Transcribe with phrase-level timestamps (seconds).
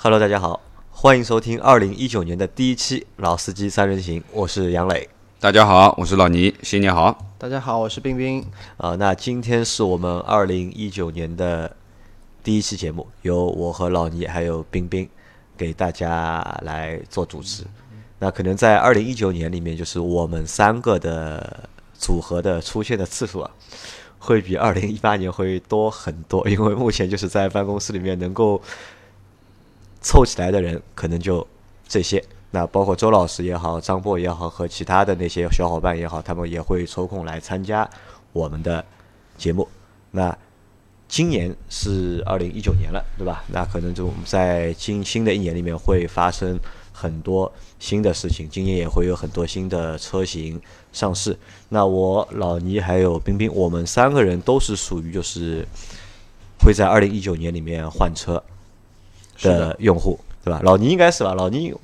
[0.00, 0.60] Hello，大家好，
[0.92, 5.08] 欢迎收听二零一九年的第一期《老司机三人行》，我是杨磊。
[5.40, 7.18] 大家好，我是老倪，新年好。
[7.36, 8.46] 大家好，我是冰冰。
[8.76, 11.74] 啊，那今天是我们二零一九年的
[12.44, 15.08] 第一期节目，由我和老倪还有冰冰
[15.56, 17.64] 给大家来做主持。
[18.20, 23.50] 那可能在二零一九年里面，就是我们三个的组合的出现的次数啊，
[24.20, 28.62] 会比二零一八年会多很多，因为目前就是在办公室里面能够
[30.00, 31.46] 凑起来的人，可能就
[31.86, 32.22] 这些。
[32.50, 37.88] 那包括周老师也好，张波也好，和其他的那些小伙伴也好，他们也会抽空来参加
[38.32, 38.84] 我们的
[39.36, 39.68] 节目。
[40.10, 40.36] 那
[41.06, 43.44] 今年是二零一九年了，对吧？
[43.48, 46.58] 那可能就我们在今新的一年里面会发生
[46.92, 50.60] 很多新的事情，今年也会有很多新的车型
[50.92, 51.38] 上市。
[51.68, 55.66] 那我老倪还有冰冰，我们三个人都是属于就是
[56.60, 58.42] 会在二零一九年里面换车
[59.42, 60.18] 的用户。
[60.44, 60.60] 对吧？
[60.62, 61.34] 老倪应该是吧？
[61.34, 61.74] 老倪，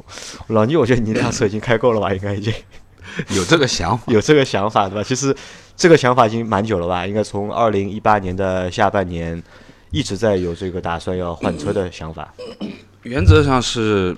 [0.47, 2.15] 老倪，我觉得你那辆车已经开够了吧？
[2.15, 2.51] 应该已经
[3.37, 5.03] 有这个想法， 有这个想法，对吧？
[5.03, 5.37] 其实
[5.77, 7.07] 这个想法已经蛮久了吧？
[7.07, 9.43] 应该从二零一八年的下半年
[9.91, 12.33] 一直在有这个打算要换车的想法。
[13.03, 14.17] 原则上是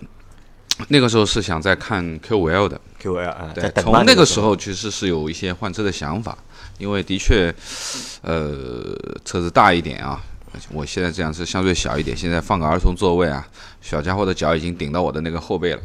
[0.88, 6.38] 那个时候是想在看 Q 五 L 的 Q 五 L 啊，对，从那个时候其实是有一些换车的想法，
[6.78, 7.52] 因为的确，
[8.22, 10.22] 呃，车子大一点啊。
[10.72, 13.46] 我现在这样是相对小一点，现在放个儿童座位啊，
[13.80, 15.80] 小家伙的脚已经顶到我的那个后背了，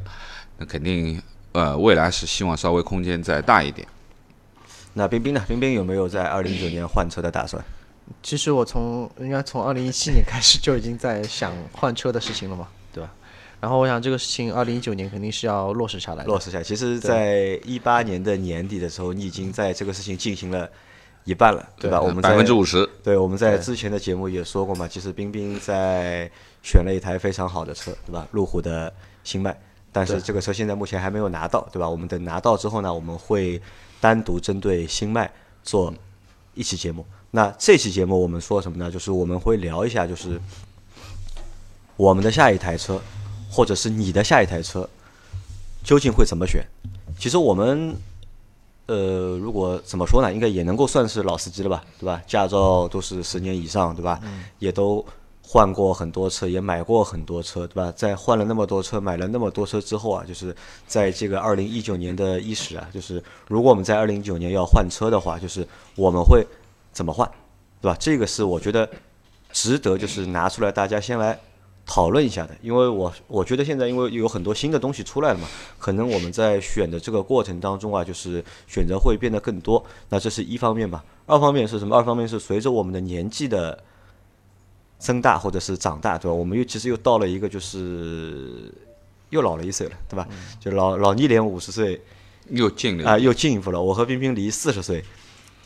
[0.57, 3.87] 那肯定呃未来是希望稍微空间再大一点。
[4.93, 5.43] 那冰冰呢？
[5.47, 7.63] 冰冰有没有在二零一九年换车的打算？
[8.21, 13.09] 其实我从应该从二零一七年开始就已经在想换车的事情了嘛，对吧？
[13.59, 16.23] 然后我想这个事情二零一九年肯定是要落实下来。
[16.25, 20.69] 落实下来，其实，在一八年的年底的时候，你已经在这个事情进行了。
[21.23, 22.01] 一半了，对吧？
[22.01, 22.87] 我们百分之五十。
[23.03, 26.29] 对，我们在之前的节目也说过嘛，其实冰冰在
[26.63, 28.27] 选了一台非常好的车，对吧？
[28.31, 28.91] 路虎的
[29.23, 29.55] 新迈，
[29.91, 31.87] 但是这个车现在目前还没有拿到，对吧？
[31.87, 33.61] 我们等拿到之后呢，我们会
[33.99, 35.31] 单独针对新迈
[35.63, 35.93] 做
[36.55, 37.05] 一期节目。
[37.29, 38.89] 那这期节目我们说什么呢？
[38.89, 40.41] 就是我们会聊一下，就是
[41.97, 42.99] 我们的下一台车，
[43.51, 44.89] 或者是你的下一台车，
[45.83, 46.65] 究竟会怎么选？
[47.19, 47.95] 其实我们。
[48.87, 52.21] 呃，如果怎么说呢，应该也能够算是老司机了吧，对吧？
[52.27, 54.19] 驾照都是十年以上，对吧？
[54.59, 55.05] 也都
[55.41, 57.91] 换过很多车，也买过很多车，对吧？
[57.95, 60.53] 在换了那么多车，买了那么多车之后啊，就是
[60.87, 65.65] 在这个二零一九年的伊始啊，就是如果我们在二零一九年要换车的话，就是
[65.95, 66.45] 我们会
[66.91, 67.29] 怎么换，
[67.81, 67.95] 对吧？
[67.99, 68.89] 这个是我觉得
[69.51, 71.39] 值得就是拿出来大家先来。
[71.93, 75.45] 讨论一下的，因为我我觉得现在因为有很多新的东西出来了嘛，
[75.77, 79.85] 可能我们在选的这个过程当中啊，就是选择会变得更多。
[80.07, 81.93] 那这是一方面吧，二方面是什么？
[81.93, 83.77] 二方面是随着我们的年纪的
[84.99, 86.33] 增大或者是长大，对吧？
[86.33, 88.73] 我们又其实又到了一个就是
[89.31, 90.25] 又老了一岁了，对吧？
[90.61, 92.01] 就老老倪连五十岁
[92.51, 93.81] 又近了啊，又进一步了。
[93.81, 95.03] 我和冰冰离四十岁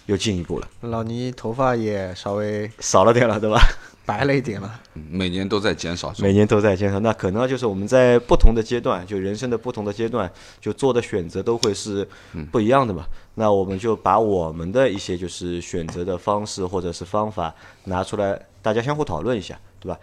[0.07, 0.67] 又进一步了。
[0.81, 3.59] 老倪头发也稍微少了点了，对吧？
[4.05, 6.99] 白了一点了，每年都在减少，每年都在减少。
[6.99, 12.07] 那可能就是我们在不同的阶段，就人生的不同的阶段，就做的选择都会是
[12.51, 13.03] 不一样的嘛。
[13.33, 17.53] 那我们就把我们的一些就是选择的方式或者是方法
[17.85, 19.99] 拿出来，大家相互讨论一下，对吧？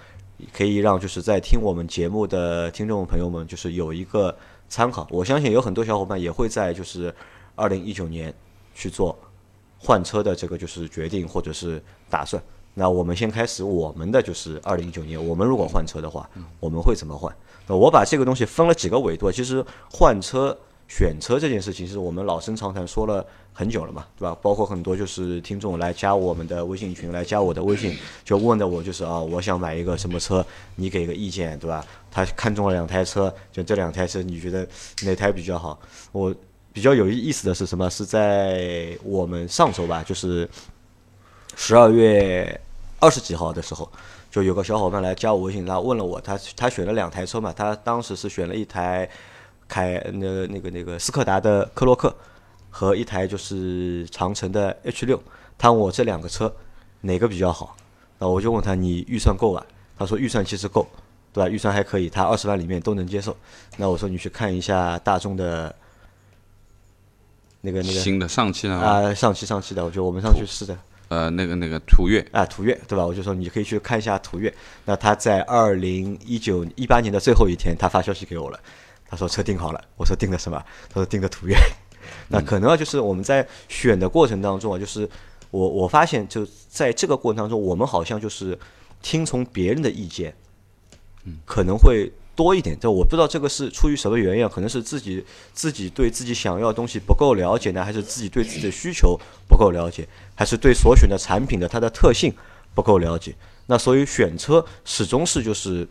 [0.53, 4.37] 可以让就是在听我们节目的听众朋友们就是有一个
[4.69, 5.07] 参考。
[5.09, 7.15] 我相信有很多小伙伴也会在就是
[7.55, 8.35] 二零一九年
[8.75, 9.17] 去做
[9.79, 11.81] 换车的这个就是决定或者是
[12.11, 12.43] 打算。
[12.75, 16.29] 那我们先开始我们的就是二零一九年，我们如果换车的话，
[16.59, 17.31] 我们会怎么换？
[17.67, 19.31] 那我把这个东西分了几个维度。
[19.31, 20.57] 其实换车、
[20.89, 24.35] 选车这件事情，是我们老生常谈说了很久了嘛，对吧？
[24.41, 27.95] 包括很多就是听众来加我们的微信群，来加我的微信，
[28.25, 30.45] 就问的我就是啊，我想买一个什么车，
[30.77, 31.85] 你给个意见，对吧？
[32.11, 34.67] 他看中了两台车，就这两台车，你觉得
[35.05, 35.79] 哪台比较好？
[36.11, 36.35] 我
[36.73, 37.91] 比较有意思的是什么？
[37.91, 40.49] 是在我们上周吧，就是。
[41.57, 42.61] 十二月
[42.99, 43.91] 二十几号的时候，
[44.31, 49.09] 就有个小伙伴来加我微信，他问了我，他他选了两台车嘛，他当时是选了一台
[49.69, 52.15] 凯那那个那个斯柯达的科洛克
[52.71, 55.23] 和一台就是长城的 H 六，
[55.59, 56.53] 他问我这两个车
[57.03, 57.77] 哪个比较好，
[58.19, 59.67] 那我就问他你预算够吧？
[59.99, 60.87] 他说预算其实够，
[61.33, 61.49] 对吧？
[61.49, 63.37] 预算还可以，他二十万里面都能接受。
[63.77, 65.73] 那我说你去看一下大众的
[67.61, 70.77] 那个那个新的上汽啊，啊上汽上汽的，我觉得我们上去试的。
[71.13, 73.05] 呃，那个那个途岳啊，途岳对吧？
[73.05, 74.51] 我就说你可以去看一下途岳。
[74.87, 78.59] 那他在二零一九一八年的最后一天，他发消息给我了，
[79.07, 79.85] 他说车订好了。
[79.99, 80.59] 我说订的什么？
[80.89, 81.55] 他说订的途岳。
[82.29, 85.07] 那可能啊就是我们在选的过程当中啊，就是
[85.51, 88.59] 我我发现就在这个过程当中，我们好像就是
[89.03, 90.35] 听从别人的意见，
[91.25, 92.77] 嗯可能会多一点。
[92.81, 99.19] 这我不知道这个是出于什么原因，可能是自己自己对自己想要的东西不够了解呢，还是自己对自己的需求
[99.49, 102.33] 不够了解，还是对所选的产品的它的特性
[102.75, 103.35] 不够了解？
[103.67, 105.87] 那所以选车始终是就是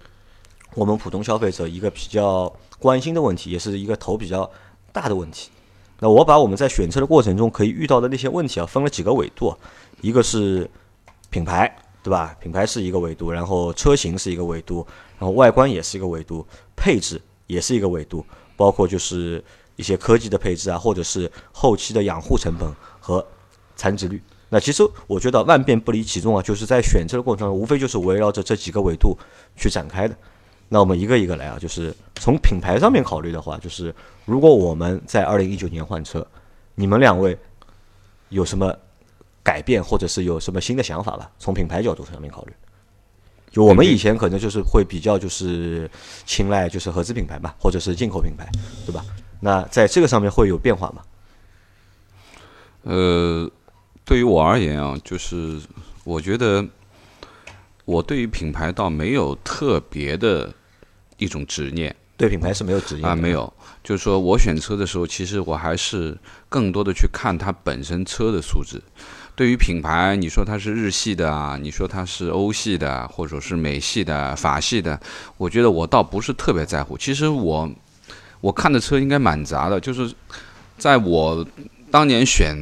[0.75, 4.49] 我们普通消费者一个比较关心的问题，也是一个头比较
[4.91, 5.49] 大的问题。
[5.99, 9.55] 那我把我们在选车的过程中可以遇到的那些问题啊，分了几个维度，
[10.01, 10.69] 一个是
[11.29, 12.35] 品牌，对吧？
[12.41, 14.85] 品牌是一个维度，然后车型是一个维度，
[15.21, 16.43] 然后外观也是一个维度，
[16.75, 18.25] 配置也是一个维度，
[18.57, 19.43] 包括就是
[19.75, 22.67] 一些科技的配置啊，或者是后期的养护成本
[22.99, 23.23] 和
[23.75, 24.19] 残值率。
[24.49, 29.15] 那其实我觉得万变不离其宗啊，就是在选车的过程中，无非就是围绕着这几个维度
[29.55, 30.17] 去展开的。
[30.69, 33.93] 那我们一个一个来啊，就是从品牌上面考虑的话，就是
[34.25, 36.25] 如果我们在二零一九年换车，
[36.73, 37.37] 你们两位
[38.29, 38.75] 有什么
[39.43, 41.29] 改变，或者是有什么新的想法吧？
[41.37, 42.53] 从品牌角度上面考虑，
[43.51, 45.89] 就我们以前可能就是会比较就是
[46.25, 48.49] 青睐就是合资品牌嘛，或者是进口品牌，
[48.85, 49.03] 对吧？
[49.41, 51.01] 那在这个上面会有变化吗？
[52.83, 53.51] 呃，
[54.05, 55.59] 对于我而言啊，就是
[56.05, 56.65] 我觉得
[57.85, 60.53] 我对于品牌倒没有特别的
[61.17, 63.31] 一种执念对品牌是没有执念啊，没。
[63.31, 63.51] 有。
[63.83, 66.15] 就是说我选车的时候，其实我还是
[66.47, 68.79] 更多的去看它本身车的素质。
[69.41, 75.01] 对于品牌，你说它是日系的啊，你说它是欧系的，或者是美系的、法系的，
[75.35, 76.95] 我觉得我倒不是特别在乎。
[76.95, 77.67] 其实我
[78.39, 80.13] 我看的车应该蛮杂的，就是
[80.77, 81.43] 在我
[81.89, 82.55] 当年选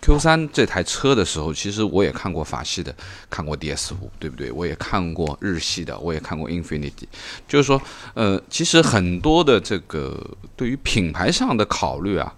[0.00, 2.94] Q 三这台车的时候，其实我也看过法系的，
[3.28, 4.52] 看过 DS 五，对不对？
[4.52, 7.08] 我也看过日系的，我也看过 Infinity。
[7.48, 7.82] 就是说，
[8.14, 10.24] 呃，其实很多的这个
[10.54, 12.32] 对于品牌上的考虑啊，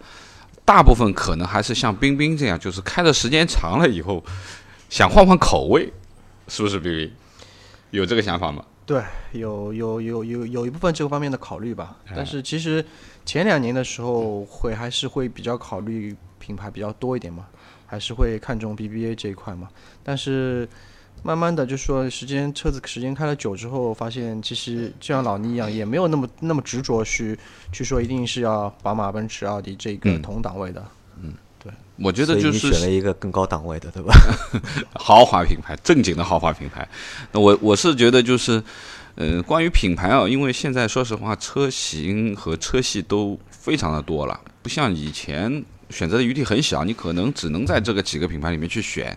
[0.65, 4.25] 大部分可能还是像冰冰这样，就是开的时间长了以后，
[4.89, 5.93] 想换换口味，
[6.49, 7.13] 是不是冰冰？
[7.91, 8.65] 有这个想法吗？
[8.87, 9.03] 对，
[9.33, 12.85] 有有有有有一部分这个方面的考虑吧，哎但是其实
[13.25, 17.47] 前两年的时候会还是会比较考虑品牌比较多一点嘛，
[17.87, 19.69] 还是会看重 BBA 这一块嘛。
[20.03, 20.69] 但是
[21.27, 27.37] 慢慢的就说时间车子时间开了久之后，发现其实就像老倪一样，也没有那么那么执着去
[27.73, 30.85] 去说一定是要宝马、奔驰、奥迪这个嗯同档位的。
[31.23, 31.33] 嗯，
[31.63, 34.15] 对我觉得就是选了一个更高档位的，对吧？
[34.93, 36.87] 豪华品牌，正经的豪华品牌。
[37.33, 38.63] 那我我是觉得就是，
[39.15, 49.17] 呃，关于品牌啊，因为现在说实话，车型和车系都非常的多了，不像以前选择的余地很小，你可能只能在这个几个品牌里面去选。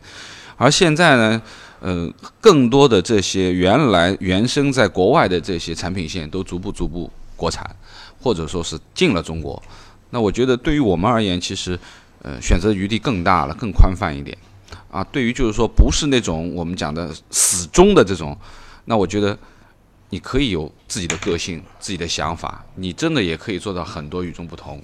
[0.59, 1.39] 而现在呢，
[1.79, 7.75] 呃，更多的这些原来原生在国外的这些产品线都逐步逐步国产，
[8.21, 9.61] 或者说是进了中国。
[10.09, 11.77] 那我觉得对于我们而言，其实
[12.23, 14.37] 呃选择余地更大了，更宽泛一点。
[14.89, 18.35] 啊，对于就是说不是那种我们讲的死忠的这种，
[18.85, 19.37] 那我觉得
[20.09, 24.81] 你可以有自己的个性、自己的想法，你真的也可以做到很多与众不同。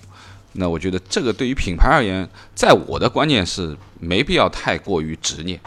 [0.54, 5.60] 那我觉得这个对于品牌而言，在我的观念是没必要太过于执念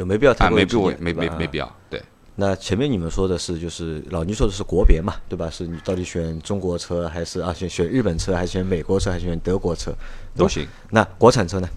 [0.00, 1.76] 就没必要太啊，过于执念，没必要没没没必要。
[1.90, 2.02] 对，
[2.36, 5.50] 那前面你们说的是，就是老倪说的是国别嘛，对吧？
[5.50, 9.92] 是你到底选中国车还是啊选选日本车，还是选美国车，还是选德国车？
[10.34, 11.68] 都行，那国产车呢？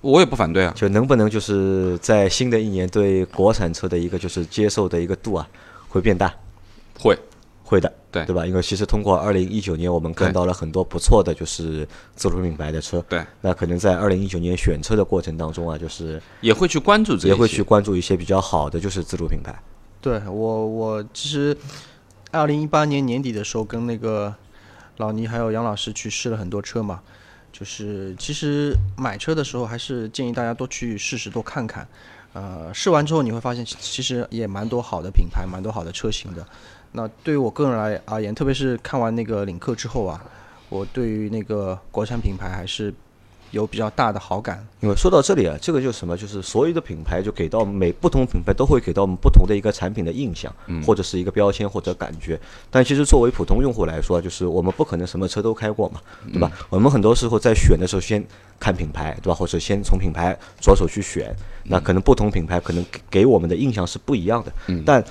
[0.00, 0.72] 我也不反对啊。
[0.74, 5.48] 就能不能就是在新的一年对国产车的一个就是接受的一个度啊
[5.88, 6.34] 会变大？
[6.98, 7.16] 会，
[7.70, 8.44] 会的，对对吧？
[8.44, 11.86] 因为其实通过二零一九年，我们看到了很多不错的就是
[12.16, 13.00] 自主品牌的车。
[13.08, 19.54] 对，那可能在二零一九年选车的过程当中啊，就是也会去关注这也会去关注一些比较好的就是自主品牌。
[20.00, 21.56] 对我，我其实
[22.32, 24.34] 二零一八年年底的时候，跟那个
[24.96, 27.00] 老倪还有杨老师去试了很多车嘛。
[27.52, 31.86] 就是其实买车的时候，还是建议大家多去试试，多看看。
[32.32, 36.46] 呃，试完之后你会发现，其其实也蛮多好的品牌，蛮多好的车型的。
[36.92, 40.22] 那对于我个人来而言，特别是看完那个领克之后啊，
[40.68, 42.92] 我对于那个国产品牌还是
[43.52, 44.66] 有比较大的好感。
[44.80, 46.16] 因为说到这里啊，这个就是什么？
[46.16, 50.52] 就是所有的品牌就给到每不同品牌都会给到我们不同的一个产品的印象，
[50.84, 52.38] 或者是一个标签或者感觉。
[52.70, 56.00] 但其实作为普通用户来说，就是我们不可能什么车都开过嘛，
[56.32, 56.50] 对吧？
[56.68, 58.24] 我们很多时候在选的时候，先
[58.58, 59.34] 看品牌，对吧？
[59.34, 61.34] 或者先从品牌着手去选。
[61.64, 64.52] 那可能不同品牌可能给给我们的印象是不一样的。
[64.84, 65.04] 但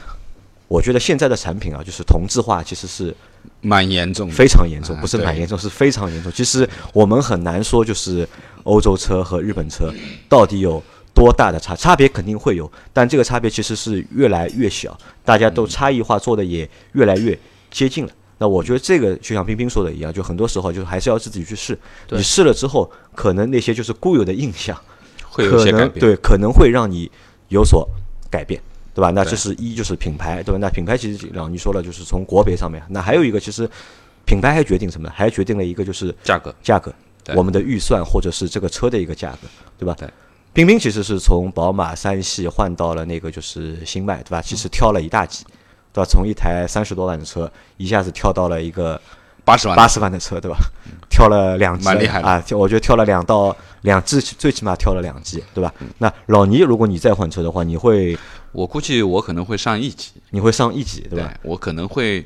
[0.69, 3.13] 我觉得现在的产品啊，就是同质化其实是
[3.59, 4.33] 蛮严重的。
[4.33, 6.31] 非常严重，啊不是蛮严重，是非常严重。
[6.31, 8.25] 其实我们很难说，就是
[8.63, 9.91] 欧洲车和日本车
[10.29, 14.95] 到底有多大的差，差别肯定会有，但这个差别其实是越来越小，
[15.25, 17.37] 大家都差异化做的也越来越
[17.71, 18.11] 接近了。
[18.37, 21.77] 那我觉得这个就像冰冰说的一样，就很多时候就还是要自己去试。
[22.11, 24.79] 你试了之后，可能那些就是固有的印象，
[25.27, 25.89] 会有些改变。
[25.89, 27.11] 能对，可能会让你
[27.49, 27.85] 有所
[28.29, 28.61] 改变，
[28.99, 29.11] 对对吧？
[29.11, 30.57] 那这是一就是品牌，对吧？
[30.59, 33.69] 那品牌其实老倪说了，就是从国别上面，那还有一个其实
[34.25, 35.13] 品牌还决定什么呢？
[35.15, 36.93] 还决定了一个就是价格，价格，
[37.35, 39.95] 我们的预算或者是这个车的一个价格，对吧？
[39.97, 40.09] 对。
[40.51, 44.41] 冰冰其实是从宝马三系换到了那个就是新迈，对吧？
[44.41, 45.45] 其实跳了一大级，
[45.93, 46.05] 对吧？
[46.05, 48.99] 从一台三十多万的车一下子跳到了一个
[49.45, 50.57] 八十万，八十万的车，对吧？
[51.07, 52.43] 跳了两级，蛮厉害的啊！
[52.51, 55.71] 我觉得跳了两到两级最起码跳了两级，对吧？
[55.99, 58.17] 那老倪，如果你再换车的话，你会
[58.51, 61.39] 我估计我可能会上一级，你会上一级，对对吧？
[61.43, 62.25] 我可能会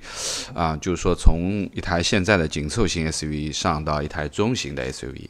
[0.53, 5.27] 啊、就是说从一台现在的紧凑型 SUV 上到一台中型的 SUV，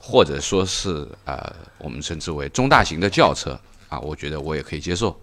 [0.00, 3.58] 或者说是呃我们称之为中大型的轿车
[3.88, 5.18] 啊，我觉得我也可以接受。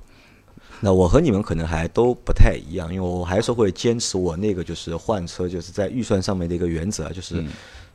[0.83, 7.49] 那我和你们可能还都不太一样，因为我还是会坚持我那个就是换车就是在预算上面的一个原则，就是嗯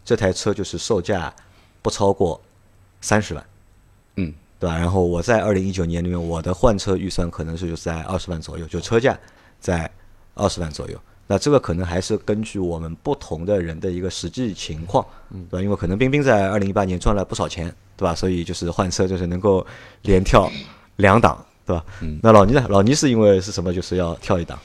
[0.04, 1.34] 这台车就是售价
[1.82, 2.40] 不超过
[3.00, 3.44] 三十万，
[4.14, 4.76] 嗯，对吧？
[4.76, 9.18] 然后我在二零一九年里面，我的换车预算可能是就是在二十万左右，就车价
[9.60, 9.90] 在
[10.34, 10.98] 二十万左右。
[11.28, 15.04] 那这个可能还是根据我们不同的人的一个实际情况，
[15.50, 15.62] 对吧？
[15.62, 18.14] 因为可能冰冰在二零一八年赚了不少钱，对吧？
[18.14, 19.66] 所以就是换车就是能够
[20.02, 20.48] 连跳
[20.96, 21.84] 两档，对吧？
[22.00, 22.64] 嗯那老倪呢？
[22.68, 23.74] 老倪是因为是什么？
[23.74, 24.56] 就是要跳一档，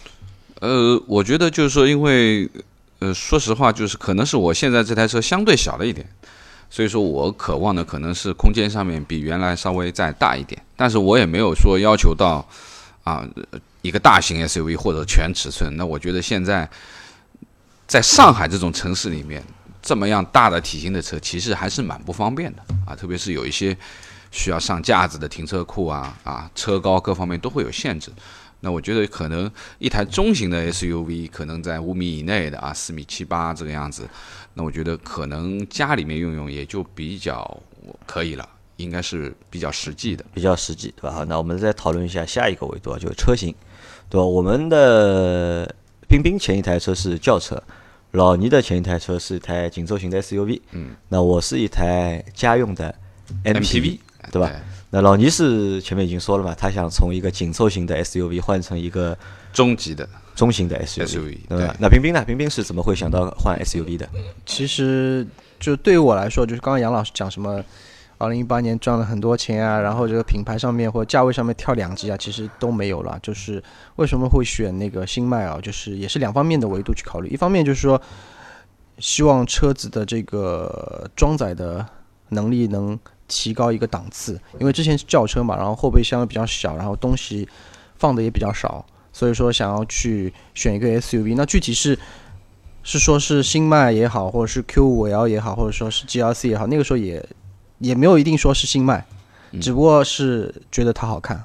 [0.60, 2.48] 呃，我觉得就是说，因为
[3.00, 6.08] 呃，说实话，就是可能是我现在这台车相对小了一点，
[6.72, 12.44] 所以说我渴望的可能是空间上面比原来稍微再大一点，但是我也没有说要求到
[13.04, 13.28] 啊、
[13.82, 15.76] 一个大型 SUV 或者全尺寸。
[15.76, 16.70] 那我觉得现在
[17.88, 19.44] 在上海这种城市里面，
[19.82, 23.76] 这么样大的体型的车，其实还是蛮不方便的啊，特别是有一些
[24.32, 28.10] 需要上架子的停车库啊啊，车高各方面都会有限制。
[28.64, 34.08] 那我觉得可能一台中型的 SUV 可能在五米以内的啊，四米七八这个样子，
[34.54, 37.62] 那我觉得可能家里面用用也就比较
[38.06, 40.26] 可以了，应该是比较实际的。
[40.34, 41.12] 比较实际，对吧？
[41.12, 43.54] 好，那我们再讨论一下下一个维度啊，就是车型，
[44.10, 44.24] 对吧？
[44.26, 45.74] 我们的
[46.08, 47.62] 冰冰前一台车是轿车，
[48.12, 52.94] 老倪的前一台车是一台紧凑型的 SUV，嗯，那我是一台家用的
[53.46, 54.00] MPV，
[54.32, 54.48] 对吧？
[54.50, 54.56] 对
[54.94, 59.18] 那老倪是前面已经说了嘛，他想从一个紧凑型的 SUV 换成一个
[59.54, 61.76] 中级的中型的 SUV，SUV 对吧？
[61.80, 62.24] 那冰冰呢？
[62.26, 64.08] 冰冰是怎么会想到换 SUV 的？
[64.46, 65.28] 其实
[65.60, 67.64] 就对于我来说，就是刚刚杨老师讲什么，
[68.18, 73.20] 二零一八年赚了很多钱啊，然后这个品牌上面或者价位上面跳两级啊，其实都没有了。
[73.22, 73.62] 就是
[73.96, 75.60] 为什么会选那个新迈啊？
[75.62, 78.02] 就是也是两方面的维度去考虑，一方面就是说，
[79.00, 81.86] 希望车子的这个装载的
[82.30, 82.98] 能力能
[83.28, 87.48] 提高一个档次，因为之前是轿车嘛，然后后备箱比较小，然后东西
[87.98, 91.36] 放的也比较少，所以说想要去选一个 SUV。
[91.36, 91.98] 那具体是
[92.84, 97.24] 是说是新迈也好，或者是 Q 五 L 也好，或者说是 GLC 也好，那个时候也
[97.80, 99.06] 也没有一定说是新迈，
[99.62, 101.44] 只不过是觉得它好看，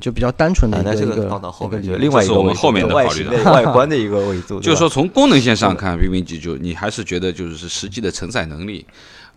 [0.00, 3.30] 就比较单纯的啊，一个、那这个一个放到后面，另外一个我们后面的考虑的。
[3.42, 8.86] 的外观的一个维度， 就是说从功能线上看，，B B 机就你还是觉得就是实际的承载能力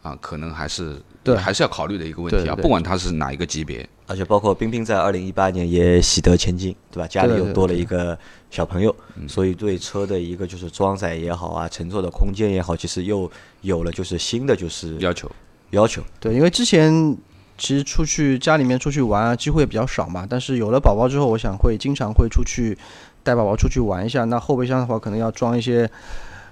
[0.01, 3.87] 啊，可能还是对还是要考虑的一个问题啊，不管它是哪一个级别。
[4.09, 7.05] 而且包括冰冰在二零一八年也喜得千金，对吧？
[7.05, 8.17] 家里又多了一个
[8.49, 8.95] 小朋友，
[9.27, 13.29] 所以对车的一个就是装载也好啊，乘坐的空间也好，其实又
[13.63, 15.29] 有了就是新的就是要求
[15.71, 16.01] 要求。
[16.21, 17.17] 对，因为之前
[17.57, 20.25] 其实出去家里面出去玩啊，机会也比较少嘛。
[20.29, 22.77] 但是有了宝宝之后，我想会经常会出去
[23.23, 24.23] 带宝宝出去玩一下。
[24.23, 25.89] 那后备箱的话，可能要装一些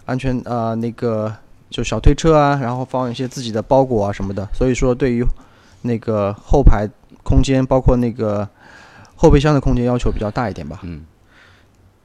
[0.04, 1.34] 安全啊、那个
[1.76, 4.48] 就小推车啊，然后放一些自己的包裹啊什么的。
[4.54, 5.22] 所以说，对于
[5.82, 6.88] 那个后排
[7.22, 8.48] 空间，包括那个
[9.18, 10.80] 后备箱的空间要求比较大一点吧。
[10.84, 11.06] 嗯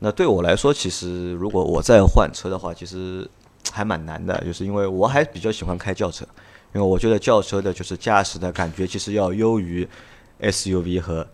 [0.01, 3.29] 那对我来说，其实如果我再换车的话，其实
[3.71, 6.27] 还蛮难的，就是因为我还比较喜欢开轿车，
[6.75, 9.87] 因为我觉得轿车的就是驾驶的感觉其实要优于
[10.41, 11.25] SUV 和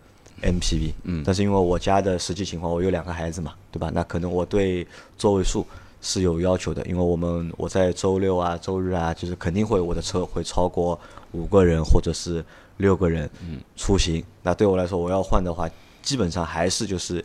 [0.43, 0.93] MPV。
[1.05, 1.23] 嗯。
[1.25, 3.90] 但是因为我家的实际情况，我有两个孩子嘛，对吧？
[3.95, 5.64] 那可能我对座位数
[6.00, 10.98] 是有要求的，因为我们我在周六啊、周日啊，就是肯定会我的车会超过
[11.32, 12.44] 五个人或者是
[12.76, 13.28] 六个人
[13.76, 14.24] 出行。
[14.42, 15.68] 那对我来说，我要换的话，
[16.02, 17.24] 基本上还是就是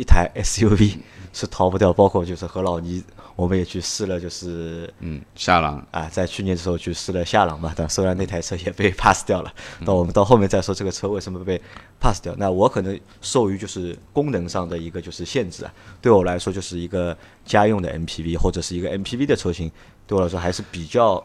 [0.00, 0.96] 一台 SUV
[1.30, 3.04] 是逃不掉，包括就是和老倪，
[3.36, 11.60] 我们也去试了，就是嗯，夏朗啊，在去年的时候去试了夏朗嘛，但虽然那台车也被 pass 掉了，那我们到后面再说这个车为什么被
[12.00, 12.34] pass 掉。
[12.38, 17.14] 那我可能受于就是功能上的一个就是限制啊，对我来说就是一个
[17.44, 19.70] 家用的 MPV 或者是一个 MPV 的车型，
[20.06, 21.22] 对我来说还是比较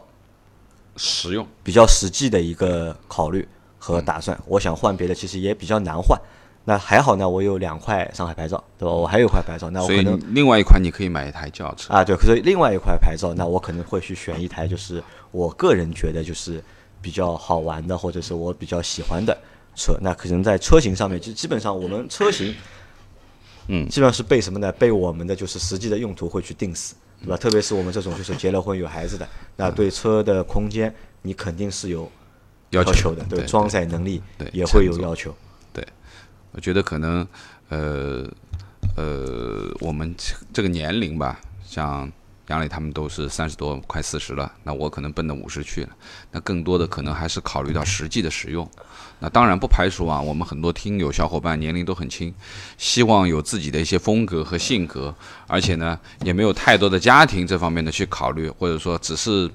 [0.96, 1.48] 实用。
[1.64, 4.38] 比较实际的一个考虑和打算。
[4.46, 6.20] 我想换别的，其实也比较难换。
[6.68, 8.92] 那还好呢，我有两块上海牌照，对吧？
[8.92, 11.94] 我还有一块牌照，那我可能另外一块你可以买一台轿车。
[11.94, 16.60] 啊，对，可是另外一块牌照，那我可能会去选一台，就是我个人觉得就是
[17.00, 19.38] 比较好玩的，或者是我比较喜欢的
[19.76, 22.52] 车，那可能在车型上面，就基本上我们车型，
[23.68, 24.72] 嗯基本上是被什么呢？
[24.72, 27.36] 被我们的就是实际的用途会去定死，对吧？
[27.36, 30.92] 特别是我们这种就是结了婚有孩子的，那对车的空间
[31.22, 32.10] 你肯定是有
[32.70, 34.20] 要求求的，对装载能力
[34.52, 35.32] 也会有要求。
[36.56, 37.28] 我觉得可能，
[37.68, 38.26] 呃
[38.96, 40.14] 呃，我们
[40.54, 42.10] 这个年龄吧，像
[42.48, 45.90] 杨磊他们都是三十多，快四十了，那我可能奔着五十去了。
[46.32, 48.66] 那更多的可能还是考虑到实际的使用。
[49.18, 52.34] 那当然不排除啊，我们很多听友小伙伴年龄都很轻，
[52.78, 55.14] 希望有自己的一些风格和性格，
[55.46, 59.50] 而且呢也没有太多的家庭这方面的去考虑，或者说只是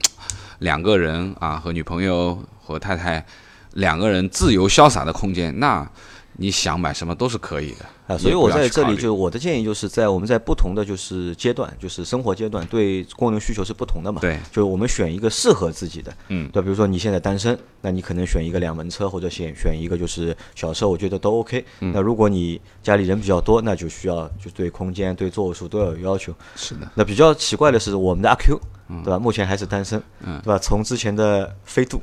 [0.59, 3.25] 两个人啊和女朋友和太太
[3.73, 5.89] 两个人自由潇洒的空间，那
[6.41, 14.19] 你想买什么都是可以的啊，所以我在这里就我的建议就是在我们在不同的就是阶段，就是生活阶段对功能需求是不同的嘛。
[14.19, 21.63] 对，就是我们选一个适合自己的，嗯对，比如说你现在单身，那你可能选一个两门车或者选选一个就是小车，我觉得都 OK。
[21.79, 26.33] 那嗯如果你家里人比较多，那就需要就对空间、对座位数都要有要求。
[26.55, 29.19] 是的，那比较奇怪的是，我们的阿 Q，嗯对吧？
[29.19, 30.57] 目前还是单身，对吧？
[30.57, 32.01] 从之前的飞度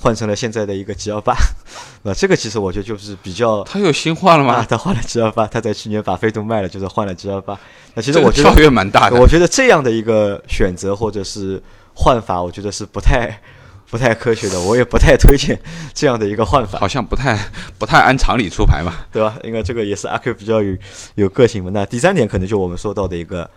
[0.00, 1.36] 换成了现在的一个 G 幺八，
[2.02, 4.66] 那这个其实我觉得就是比较他有新换了啊，吗？
[4.68, 7.58] 他换了 G 幺八，他在去年把飞度卖了，就是换了 G 幺八。
[7.94, 11.62] 那其实我觉得跳跃蛮大的我觉得这样的一个选择或者是
[11.94, 13.40] 换法，我觉得是不太
[13.90, 15.60] 不太科学的，我也不太推荐
[15.92, 17.38] 这样的一个换法，好像不太
[17.78, 18.94] 不太按常理出牌嘛。
[19.12, 19.36] 对吧？
[19.44, 20.74] 因为这个也是阿 Q 比较有
[21.16, 21.70] 有个性嘛。
[21.74, 23.48] 那第三点可能就我们说到的一个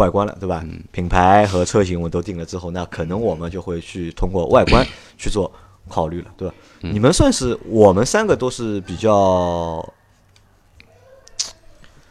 [0.00, 0.64] 外观了，对吧？
[0.90, 4.86] 品牌和车型我们都定了之后，那可能我们就会去通过外观
[5.18, 5.52] 去做
[5.88, 6.54] 考虑了，对吧？
[6.80, 9.86] 你们算是我们三个都是比较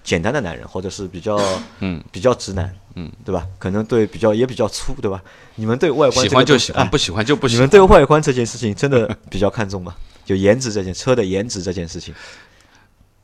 [0.03, 1.39] 简单的男人，或者是比较
[1.79, 3.47] 嗯比较直男，嗯，对吧？
[3.57, 5.19] 可能对比较也比较粗，对吧？
[5.55, 7.57] 你们对外观喜欢就喜欢，哎不喜欢就不喜欢。
[7.57, 9.95] 你们对外观这件事情真的比较看重吗？
[10.25, 12.13] 就颜值这件车的颜值这件事情，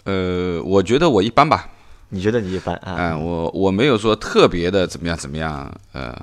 [0.05, 1.69] 呃，我觉得我一般吧。
[2.09, 2.95] 你觉得你一般啊？
[2.97, 5.71] 嗯，我我没有说特别的怎么样怎么样。
[5.91, 6.15] 呃，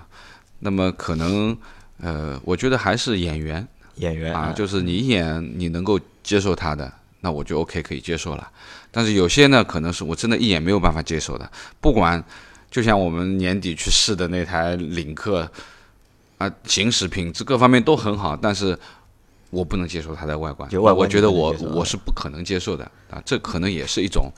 [0.61, 1.57] 那么可能
[2.01, 3.66] 呃，我觉得还是演员
[3.97, 6.90] 演员啊，就是你一眼你能够接受他的，
[7.21, 8.49] 那我就 OK 可以接受了。
[8.90, 11.51] 但是有些呢，可能是我真的一眼没有办法接受的。
[11.81, 12.23] 不管，
[12.71, 15.51] 就像我们年底去试的那台领克，
[16.38, 18.79] 啊，行驶品质各方面都很好，但是
[19.53, 20.69] 我不能接受它的外观。
[20.73, 24.33] 我觉得我我是不可能接受的啊，这可能也是一种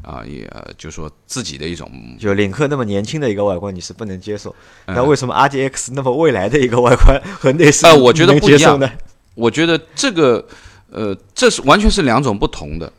[0.00, 4.54] 啊，也就是说自己的一种就领克那么年轻的一个外观你是不能接受，
[4.86, 8.80] 嗯那为什么 RDX 那么未来的一个外观和内饰呃我觉得不一样？
[9.34, 10.46] 我觉得这个，
[10.90, 12.92] 呃，这是完全是两种不同的。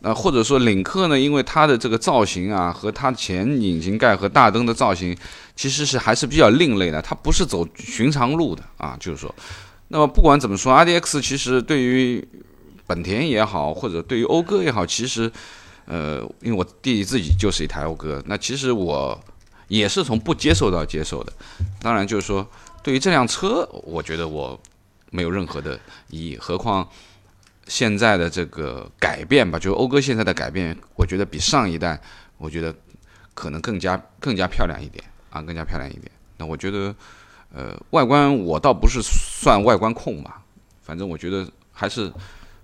[0.00, 5.16] 那，或者说领克呢，因为它的这个造型啊，和它前引擎盖和大灯的造型，
[5.54, 8.96] 其实是还是比较另类的，它不是走寻常路的啊。
[9.00, 9.34] 就是说，
[9.88, 12.26] 那么不管怎么说，RDX 其实对于
[12.86, 15.30] 本田也好，或者对于讴歌也好，其实，
[15.86, 19.18] 呃，因为我弟弟自己就是一台讴歌，那其实我
[19.68, 21.32] 也是从不接受到接受的。
[21.80, 22.48] 当然，就是说，
[22.82, 24.58] 对于这辆车，我觉得我
[25.10, 25.78] 没有任何的
[26.10, 26.88] 意义，何况
[27.66, 32.00] 现在的这个改变吧，就是讴歌现在的改变，我觉得比上一代，
[32.38, 32.74] 我觉得
[33.34, 36.10] 可能更加更加漂亮一点啊，更加漂亮一点。
[36.38, 36.94] 那我觉得，
[37.54, 40.42] 呃，外观我倒不是算外观控吧，
[40.82, 42.12] 反正我觉得还是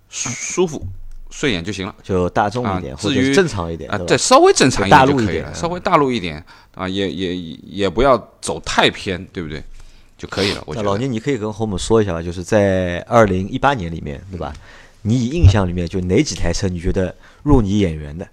[0.09, 0.83] 舒舒服、
[1.31, 9.63] 顺眼就行了就大众一点，啊至于或者正常一点，啊，对稍微正常一点点就可以了，稍微大陆一点啊，也也也不要走太偏，对不对？
[10.19, 10.63] 就可以了。
[10.67, 14.53] 我觉得老聂，你可以跟和我们说一下吧，就是在二零一八年里面，对吧？
[15.03, 18.29] 你以印象里面就哪几台车你觉得入你眼缘的，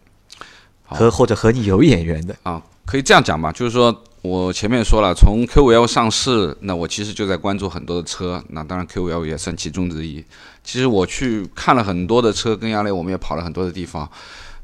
[0.84, 2.36] 和或者和你有眼缘的？
[2.44, 10.24] 啊，可以这样讲吧，就是说我前面说了，从 Q5L 上市，那我其实就在关注很多的车，那当然 Q5L 也算其中之一。
[10.62, 14.10] 其实我去看了很多的车，跟杨磊我们也跑了很多的地方。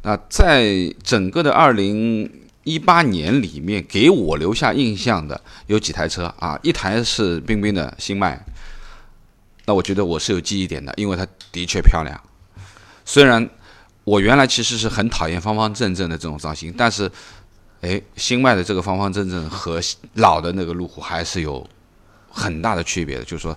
[0.01, 2.29] 那在整个的二零
[2.65, 8.45] 一八年里面，给我留下印象的有几台车啊，一台是冰冰的新迈，
[9.65, 12.19] 那我觉得我是有记忆点的，因为它的确漂亮。
[13.05, 13.49] 虽然
[14.03, 17.09] 我原来其实是很讨厌方方正正的这种造型，但是，
[17.81, 19.79] 哎，新迈的这个方方正正和
[20.15, 21.65] 老的那个路虎还是有
[22.29, 23.23] 很大的区别的。
[23.23, 23.55] 就是说，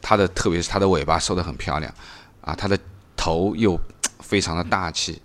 [0.00, 1.92] 它的特别是它的尾巴收的很漂亮，
[2.40, 2.78] 啊，它的
[3.16, 3.78] 头又
[4.20, 5.20] 非常的大气，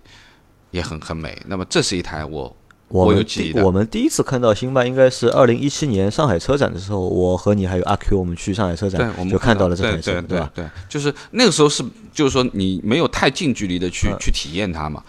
[0.70, 1.40] 也很很美。
[1.46, 2.56] 那么这是一台我
[2.88, 10.50] 我们有记忆的第我们第一次看到新迈应该是二零一七年上海车展的时候，我和你还有阿 Q 我们去上海车对展，我们就看到了这台车对，吧？
[10.54, 15.02] 对对，就是那个时候是，就是说你没有太近距离的去、嗯去体验它嘛，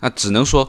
[0.00, 0.68] 那只能说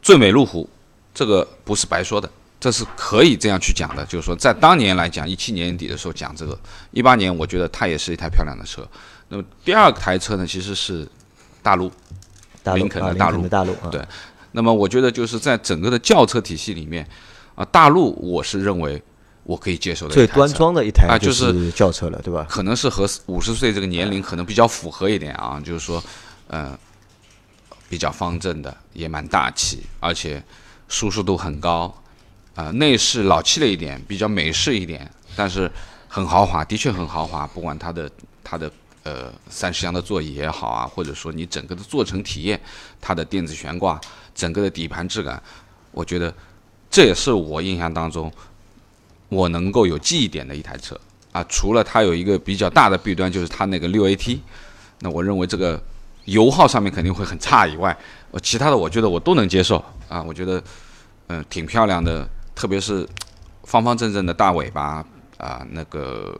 [0.00, 0.68] 最美路虎
[1.14, 4.04] 这个不是白说的，这是可以这样去讲的。
[4.06, 6.58] 就是说，在当年来讲，一七年底的时候讲这个，
[6.90, 8.86] 一八年我觉得它也是一台漂亮的车。
[9.28, 11.06] 那么第二台车呢，其实是
[11.62, 11.90] 大陆。
[12.76, 13.28] 林肯的啊大
[13.64, 14.00] 陆对
[14.52, 17.04] 那么我觉得就是在整个的轿车体系里面，
[17.56, 19.02] 啊，大陆我是认为
[19.42, 22.46] 我可以接受的最端庄的一台啊就就是轿车了，对吧？
[22.48, 26.00] 可能是和五十岁这个年龄可能比较符合一点啊，就是说，
[26.46, 26.78] 呃，
[27.88, 30.40] 比较方正的，也蛮大气，而且
[30.92, 31.92] 舒适度很高，
[32.54, 35.70] 啊、内饰老气了一点，比较美式一点，但是
[36.06, 38.10] 很豪华，的确很豪华，不管它的
[38.44, 38.70] 它的
[39.04, 42.60] 呃三十箱的座椅也好啊，或者说你整个的坐乘体验，
[43.00, 43.98] 它的电子悬挂，
[44.34, 45.42] 整个的底盘质感，
[45.92, 46.32] 我觉得
[46.90, 48.30] 这也是我印象当中
[49.30, 51.00] 我能够有记忆点的一台车。
[51.32, 54.38] 啊，除了它有一个比较大的弊端，就是它那个六 AT，
[55.00, 55.82] 那我认为这个
[56.26, 57.96] 油耗上面肯定会很差以外，
[58.32, 60.60] 我，其他的我觉得我都能接受啊，我觉得
[61.28, 63.08] 嗯、挺漂亮的，特别是
[63.62, 65.04] 方方正正的大尾巴
[65.38, 66.36] 啊，那个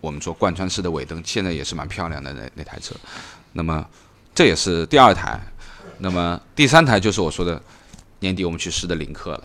[0.00, 2.94] 我们说贯穿式的尾灯，现在也是蛮漂亮的那那台车。
[3.52, 3.86] 那么
[4.34, 5.40] 这也是第二台，
[5.98, 7.60] 那么第三台就是我说的
[8.20, 9.44] 年底我们去试的领克了。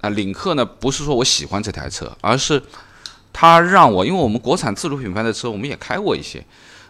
[0.00, 2.60] 啊，领克呢不是说我喜欢这台车，而是
[3.32, 6.44] 它让我，因为我们国产自主品牌的车我们也开过一些，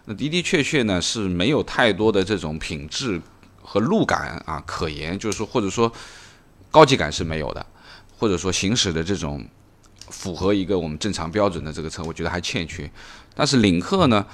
[0.06, 3.20] 那的的确确呢是没有太多的这种品质
[3.72, 5.90] 和路感啊可言，就是说或者说
[6.70, 7.66] 高级感是没有的，
[8.18, 9.42] 或者说行驶的这种
[10.10, 12.90] 符合一个我们正常标准的这个车，我觉得还欠缺。
[13.34, 14.26] 但是领克呢，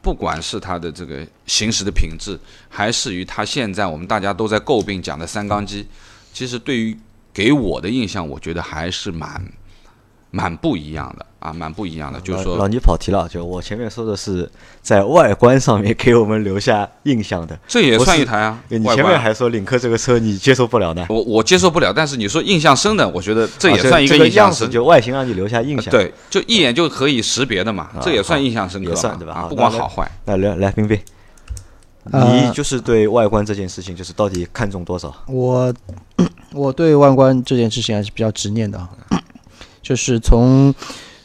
[0.00, 5.86] 不管是它的这个行驶的品质，还是于它现在我们大家都在诟病讲的三缸机，
[6.32, 6.98] 其实对于
[7.30, 9.52] 给我的印象，我觉得还是蛮
[10.30, 12.20] 蛮不一样的啊，蛮不一样的。
[12.20, 14.50] 就是说，老老倪跑题了，就我前面说的是
[14.82, 17.58] 在外观上面给我们留下印象的。
[17.66, 18.60] 这也算一台啊。
[18.68, 24.70] 你前面还说领克这个车你接受不了呢，我我接受不了，但是你说印象深的，我觉得这啊也算一个印象深。
[24.70, 30.10] 就外形让你留下印象。，对，就一眼就可以识别的嘛，这也算印象深刻算对吧啊不管好坏。
[30.26, 30.98] 那来来，冰冰，
[32.10, 35.14] 呃你就是对外观这件事情，就是到底看重多少？
[35.26, 35.72] 我
[36.52, 38.88] 我对外观这件事情还是比较执念的啊，
[39.88, 40.74] 就是从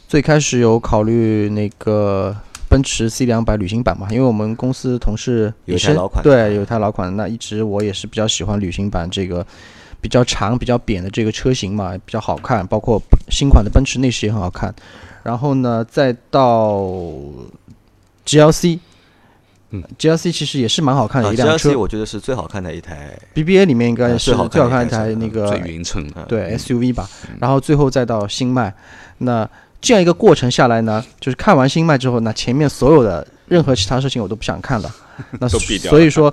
[0.08, 2.34] 最开始有考虑那个
[2.66, 9.46] 奔驰 C 两百旅行版嘛，因为我们公司同事也是有一台老款对，有一台老款，那一直我也是比较喜欢旅行版这个
[10.00, 12.98] 比较长、比较扁的这个车型嘛，比较好看，包括
[13.28, 14.74] 新款的奔驰内饰也很好看。
[15.22, 16.80] 然后呢，再到
[18.24, 18.78] GLC。
[19.74, 26.06] 嗯，GLC 其实也是蛮好看的啊一辆车、，GLC 我觉得是最好看的一台，BBA 里面应该是呃最好看一一台那个最匀称。
[26.12, 27.08] 的，对 SUV 吧，
[27.40, 28.72] 然后最后再到新迈，
[29.18, 29.48] 那
[29.80, 34.94] 这样一个过程下来呢，就是看完新迈之后，那前面所有的任何其他事情我都不想看了，
[35.40, 36.32] 那都避掉所以说，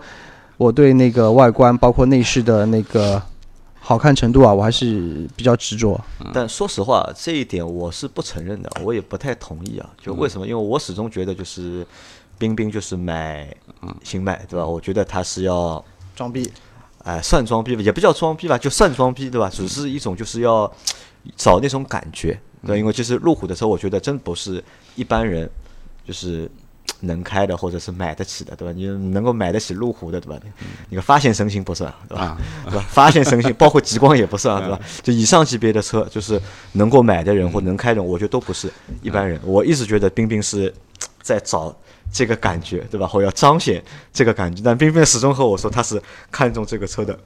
[0.57, 3.21] 我对那个外观包括内饰的那个
[3.83, 5.99] 好看程度啊，我还是比较执着。
[6.31, 9.89] 但说实话，这一点我是不承认的，我也不太同意啊。
[9.99, 10.47] 就为什么？
[10.47, 11.85] 因为我始终觉得就是
[12.41, 13.47] 冰冰就是买
[14.03, 14.65] 新迈，对吧？
[14.65, 15.83] 我觉得他是要
[16.15, 16.51] 装逼，
[17.03, 19.47] 哎，算装逼吧，也不叫装逼吧，就算装逼，对吧？
[19.47, 20.71] 只是一种就是要
[21.37, 24.63] 找那种感觉，对吧，因为其实路虎的车，我觉得真不是
[24.95, 25.47] 一般人
[26.03, 26.49] 就是
[27.01, 28.73] 能开的或者是买得起的，对吧？
[28.75, 30.39] 你能够买得起路虎的，对吧？
[30.89, 32.23] 你个发现神行不算，对吧？
[32.23, 32.83] 啊，对吧？
[32.89, 34.79] 发现神行， 包括极光也不算，对吧？
[35.03, 36.41] 就以上级别的车，就是
[36.73, 38.71] 能够买的人或能开的人，我觉得都不是
[39.03, 39.39] 一般人。
[39.43, 40.73] 我一直觉得冰冰是
[41.21, 41.75] 在找
[42.11, 43.07] 这个感觉，对吧？
[43.07, 47.17] 或要彰显这个感觉，但冰冰始终和我说他是看中这个车的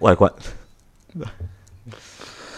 [0.00, 0.30] 外观，
[1.12, 1.32] 对吧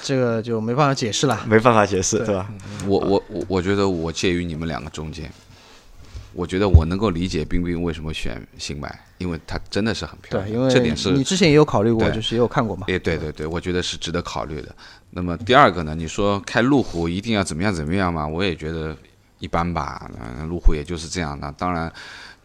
[0.03, 1.45] 这个就没办法解释了。
[1.47, 2.47] 没办法解释，对吧？
[2.87, 5.33] 我我我我觉得我介于你们两个中间，
[6.35, 12.85] 我觉得我能够理解冰冰为什么选新迈，因为它真的是很漂对，亮，因为这点是你之前也有考虑过，就是也有看过嘛。
[12.89, 14.75] 诶，对对对，我觉得是值得考虑的。
[15.11, 18.27] 那么第二个呢，你说开路虎一定要怎么样怎么样嘛？
[18.27, 18.95] 我也觉得
[19.39, 20.11] 一般吧。
[20.21, 21.39] 嗯，路虎也就是这样。
[21.41, 21.93] 那当然，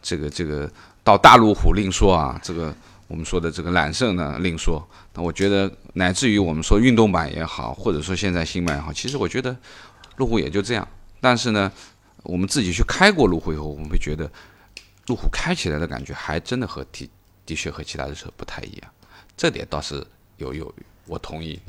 [0.01, 0.69] 这个这个
[1.03, 2.73] 到大路虎另说啊，这个
[3.07, 4.85] 我们说的这个揽胜呢另说。
[5.13, 9.55] 那我觉得乃至于我们说运动版也好，或者说现在新版也好，其实我觉得
[10.17, 10.87] 路虎也就这样。
[11.19, 11.71] 但是呢，
[12.23, 14.29] 我们自己去开过路虎以后，我们会觉得
[15.07, 17.09] 路虎开起来的感觉还真的和的
[17.45, 18.91] 的确和其他的车不太一样。
[19.35, 20.05] 这点倒是
[20.37, 20.73] 有有，
[21.05, 21.59] 我同意，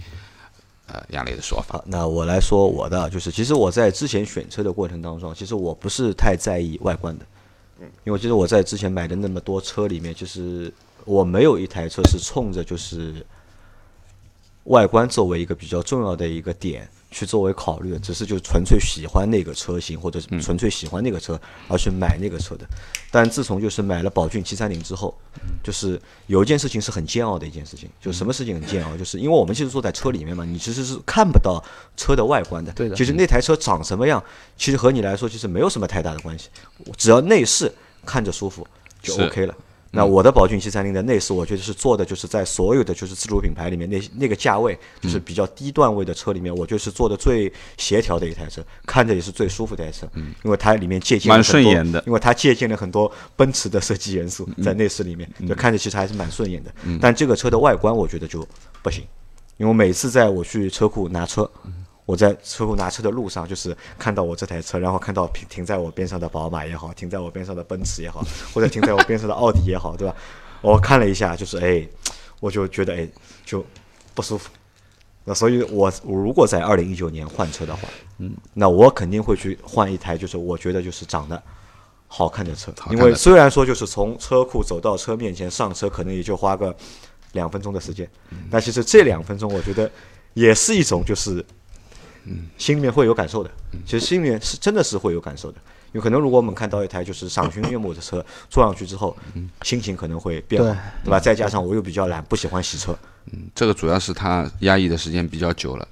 [0.93, 1.83] 呃，杨磊的说法。
[1.87, 7.25] 那我来说我的，就是其实我在之前选车的过程当中，其实我不是太在意外观的，
[8.05, 10.73] 因为其实我在之前买的那么多车里面，就是
[11.05, 13.25] 我没有一台车是冲着就是
[14.65, 22.65] 外观作为一个比较重要的一个点去作为考虑，只是就纯粹喜欢那个车型或者是纯粹喜欢那个车而去买那个车的。
[23.11, 25.13] 但自从就是买了宝骏七三零之后，
[25.65, 31.61] 就是有一件事情是很煎熬的一件事情，就什么事情很煎熬，就是因为我们其实坐在车里面嘛，你其实是看不到
[31.97, 32.71] 车的外观的。
[32.73, 34.23] 对的其实那台车长什么样，
[34.57, 36.49] 其实和你来说其实没有什么太大的关系，
[36.97, 37.73] 只要内饰
[38.07, 38.65] 看着舒服
[39.03, 39.55] 就 OK 了。
[39.93, 50.09] 那我的宝骏七三零的内饰，我觉得是做的就是在所有的就是自主品牌里面那那个价位，就是比较低段位的车里面，我觉得是做的最协调的一台车，看着也是最舒服的一台车。
[50.15, 56.73] 嗯，因为它里面借鉴了蛮很多顺眼的因为它借鉴了很多奔驰的设计元素在内饰里面，就看着其实还是蛮顺眼的。
[57.01, 58.47] 但这个车的外观我觉得就
[58.83, 59.05] 不行，
[59.57, 61.51] 因为每次在我去车库拿车。
[62.11, 68.21] 我在车库拿车的路上，就是看到我这台车，然后看到停停在我边上的宝马也好，停在我边上的奔驰也好，
[68.53, 70.15] 或者停在我边上的奥迪也好，对吧？
[70.61, 71.87] 我看了一下，就是哎，
[72.41, 73.09] 我就觉得哎，
[73.45, 73.65] 就
[74.13, 74.51] 不舒服。
[75.25, 81.41] 那所以我，我如果在二零一九年换车的话，嗯，那我肯定会去换一台，就是我觉得就是长得
[82.09, 86.75] 好看的车，因为虽然说就是从车库走到车面前上车，可能也就花个
[87.33, 88.11] 两分钟的时间，
[88.51, 89.89] 但其实这两分钟，我觉得
[90.35, 91.45] 也是一种就是，
[92.25, 93.51] 嗯，心里面会有感受的。
[93.85, 95.59] 其实心里面是真的是会有感受的，
[95.93, 99.17] 有可能如果我们看到一台就是赏心悦目的车，坐上去之后，
[99.63, 100.77] 心情可能会变好，对。
[101.05, 101.19] 对吧？
[101.21, 102.97] 再加上我又比较懒，不喜欢洗车，
[103.33, 105.89] 嗯这个主要是它压抑的时间比较久了，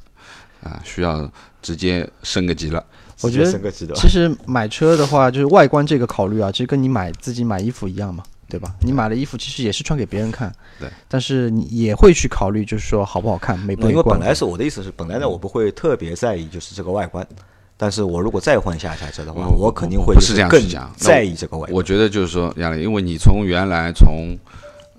[0.62, 1.30] 啊，需要
[1.62, 2.84] 直接升个级了。
[3.20, 3.94] 我觉得升个级的。
[3.96, 8.74] 其实买车的话，就是外观这个考虑啊，其实跟你买自己买衣服一样嘛，对吧？
[8.80, 10.88] 你买了衣服，其实也是穿给别人看，对。
[11.06, 13.92] 但是你也会去考虑，就是说好不好看，美不美观。
[13.92, 17.26] 因为本来是我的意思是，本来呢我不会特别在意就是这个外观，
[17.76, 21.74] 但是我如果再换下一台车的话，我我肯定会不是这样更去讲，在意这个外观。
[21.74, 24.36] 我觉得就是说，杨磊，因为你从原来从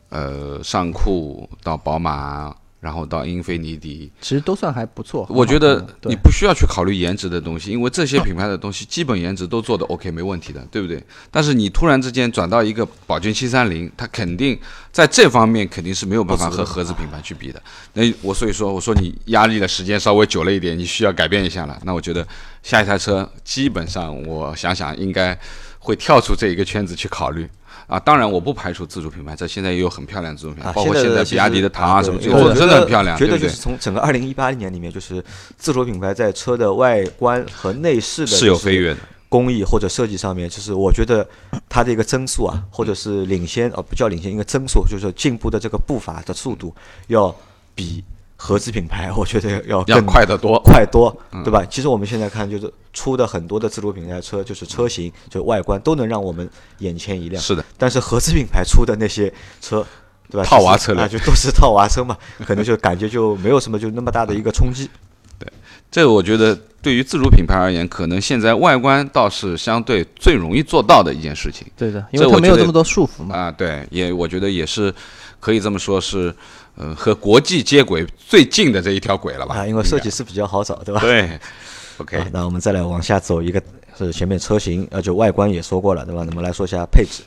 [0.10, 5.28] 呃上酷到宝马，然后到英菲尼迪，其实都算还不错。
[5.30, 11.04] 我觉得你不需要去考虑颜值的东西，因为这些品牌的东西基本颜值都做的 OK 没问题的，对不对？
[11.30, 14.58] 但是你突然之间转到一个宝骏七三零，它肯定
[14.92, 17.62] 在这方面肯定是没有办法和合资品牌去比的。
[17.94, 21.78] 那我所以说，我说你压力的时间稍微久了一点，你需要改变一下了。
[21.84, 22.26] 那我觉得
[22.64, 25.38] 下一台车基本上我想想应该
[25.80, 27.46] 会跳出这一个圈子去考虑。
[27.90, 33.62] 啊，当然我不排除自主品牌，在现在也有很漂亮的自主品牌，啊，包括现在比亚迪的唐啊什么，这个做的对我觉得真的很漂亮，对不对觉得就是？
[33.62, 35.22] 从整个二零一八年里面，就是
[35.58, 39.00] 自主品牌在车的外观和内饰的是有飞跃的。
[39.28, 41.28] 工艺或者设计上面，就是我觉得
[41.70, 46.74] 它的一个增速啊，或者是领先哦，不叫领先，一个增速，就是进步的这个步伐的速度，
[47.10, 47.36] 要
[47.76, 48.04] 比
[48.42, 50.58] 合资品牌， 我觉得要要更快得多。
[50.64, 51.62] 快多，对吧？
[51.70, 57.44] 其实我们现在看，就是出的很多的自主品牌车，就是车型、就外观都能让我们眼前一亮。
[57.44, 59.86] 是的，但是合资品牌出的那些车，
[60.32, 60.48] 对吧？
[60.48, 64.90] 套娃车辆啊，就都是套娃车嘛，可能就感觉就没有什么就那么大的一个冲击。
[65.38, 65.48] 对
[65.92, 73.36] 这个我觉得对于自主品牌而言，可能现在外观倒是相对最容易做到的一件事情对的，因为它没有这么多束缚嘛。
[73.36, 73.52] 啊。
[73.52, 74.94] 对，也我觉得也是
[75.40, 76.34] 可以这么说是，
[76.80, 79.56] 呃，和国际接轨最近的这一条轨了吧？
[79.56, 81.02] 啊，因为设计师比较好找，对吧？
[81.02, 81.38] 对，
[82.00, 83.62] OK，啊，那我们再来往下走一个，
[83.98, 86.24] 是前面车型，呃，就外观也说过了，对吧？
[86.26, 87.22] 那么来说一下配置，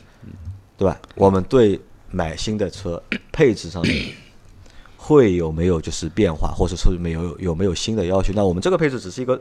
[0.79, 0.99] 对吧？
[1.17, 1.79] 我们对
[2.11, 4.07] 买新的车配置上面
[4.97, 8.33] 会有没有就是变化，或者说没有有没有新的要求？
[8.35, 9.39] 那我们这个配置只是一个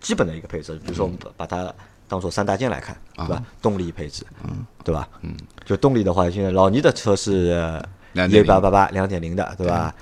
[0.00, 1.74] 基本的一个配置，比如说我们把把它
[2.06, 3.42] 当做三大件来看，对吧？
[3.60, 5.08] 动力配置，嗯，对吧？
[5.22, 7.82] 嗯，就动力的话，现在老倪的车是
[8.26, 9.94] 一2.0八八八两点零的，对吧？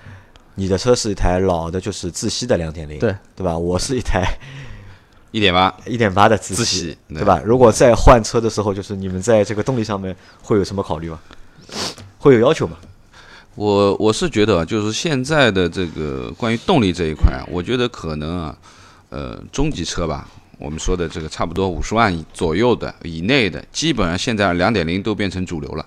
[0.55, 3.59] 你的车是一台老的，就是自吸的两点零，对对吧？
[3.59, 4.25] 我是一台
[5.33, 7.43] 一点八，一点八的自自吸吸，对吧？
[7.45, 11.19] 如果在换车的时候，就是你们在这个动力上面会有什么考虑吗？
[12.19, 12.79] 会有要求吗？
[13.55, 18.57] 我我是觉得啊，就是现在的这个关于动力这一块啊，我觉得可能啊，
[19.11, 20.27] 呃，中级车吧，
[20.59, 25.85] 我们说的这个差不多五十万左右的以内的，基本上现在两点零都变成主流了。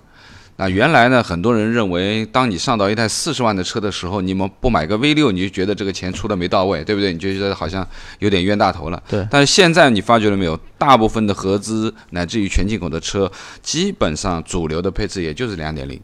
[0.60, 7.14] 那原来呢，很多人认为，当你上到一台四十万的车的时候，你们不买个 V 六，你就觉得这个钱出的没到位，对不对？
[7.14, 7.88] 你就觉得好像
[8.20, 9.02] 有点冤大头了。
[9.08, 10.60] 对但是现在你发觉了没有？
[10.78, 15.98] 大部分的合资乃至于全进口的车，基本上主流的配置也就是两点零。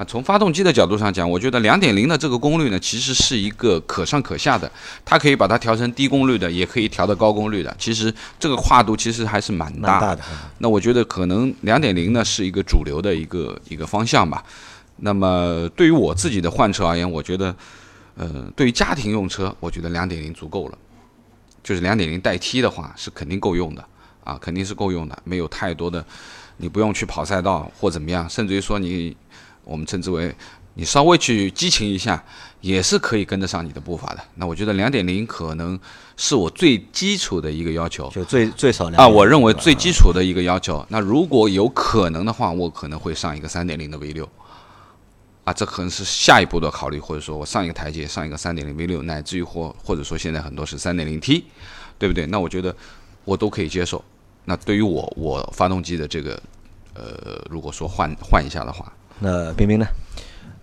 [0.00, 4.70] 啊，从发动机的角度上讲，我觉得两点零的这个功率呢，其实是一个可上可下的，
[5.04, 7.76] 它可以把它调成低功率的，也可以调到高功率的。
[7.78, 10.22] 其实这个跨度其实还是蛮大的，
[10.56, 14.42] 那我觉得可能两点零呢是一个主流的一个一个方向吧。
[15.02, 17.54] 那么对于我自己的换车而言，我觉得，
[18.16, 20.78] 呃，对于家庭用车，我觉得两点零足够了。
[21.62, 23.84] 就是两点零代替的话，是肯定够用的
[24.24, 26.02] 啊，肯定是够用的，没有太多的，
[26.56, 29.14] 你不用去跑赛道或怎么样，甚至于说你，
[29.70, 30.34] 我们称之为
[30.74, 32.20] 你稍微去激情一下，
[32.60, 34.20] 也是可以跟得上你的步伐的。
[34.34, 35.78] 那我觉得两点零可能
[36.16, 38.10] 是我最基础的一个要求。
[38.10, 40.84] 就最最少两啊，我认为最基础的一个要求。
[40.88, 44.28] 那如果有可能的话，我可能会上一个三点零的 V 六。
[45.44, 51.46] 啊，这可能是下一步的考虑，或者说我上一个台阶，上一个三点零 V 六，乃至于或或者说现在很多是三点零 T，
[51.98, 52.26] 对不对？
[52.26, 52.74] 那我觉得
[53.24, 54.04] 我都可以接受。
[54.44, 56.40] 那对于我我发动机的这个
[56.94, 59.86] 呃，如果说换换一下的话，那冰冰呢？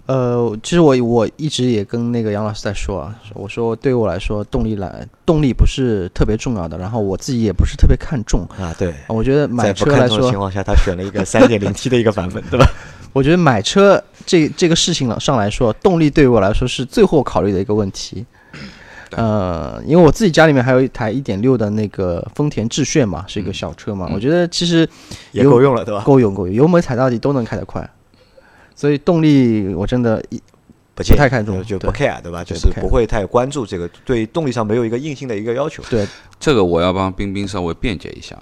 [0.08, 8.48] 呃，其实我我一直也跟那个杨老师在说啊，我说对于我来说，动力来动力不是特别重要的，然后我自己也不是特别看重。
[8.58, 12.65] 啊，对，我觉得买车来说情，况下，他选了一个三点零 T 的一个版本，对吧？
[13.12, 18.26] 我觉得买车这这个事情上来说，动力对于我来说是最后考虑的一个问题。
[19.12, 24.88] 呃，因为我自己家里面还有一台一点六的那个丰田致炫嘛，是一个小车嘛，我觉得其实
[25.32, 26.02] 也够用了，对吧？
[26.02, 27.89] 够用够用，油门踩到底都能开得快，
[28.78, 30.42] 所以动力我真的一
[30.96, 32.44] 不太看重就不 care，对吧？
[32.44, 35.84] 就是不会太关注这个，对动力上没有一个硬性的一个要求。
[35.90, 36.08] 对
[36.40, 38.36] 这个我要帮冰冰稍微辩解一下，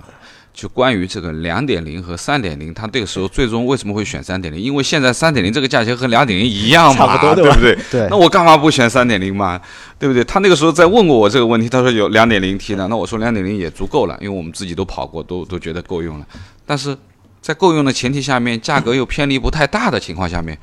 [0.53, 4.59] 就关于这个两点零和三点零，它这个时候最终为什么会选三点零？
[4.59, 7.77] 因为现在三点零这个价钱和两点零一样嘛，差不多对对不对？
[7.91, 9.59] 对那我干嘛不选三点零嘛？
[9.99, 10.23] 对不对？
[10.23, 16.25] 他那个时候在问过我这个问题，他说有两点零 T 的，那我说两点零也足够了，因为我们自己都跑过，都都觉得够用了。
[16.65, 16.97] 但是
[17.45, 20.57] 在够用的前提下面，价格又偏离不太大的情况下面，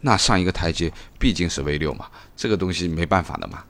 [0.00, 3.62] 那上一个台阶毕竟是 V 六嘛，这个东西没办法的嘛。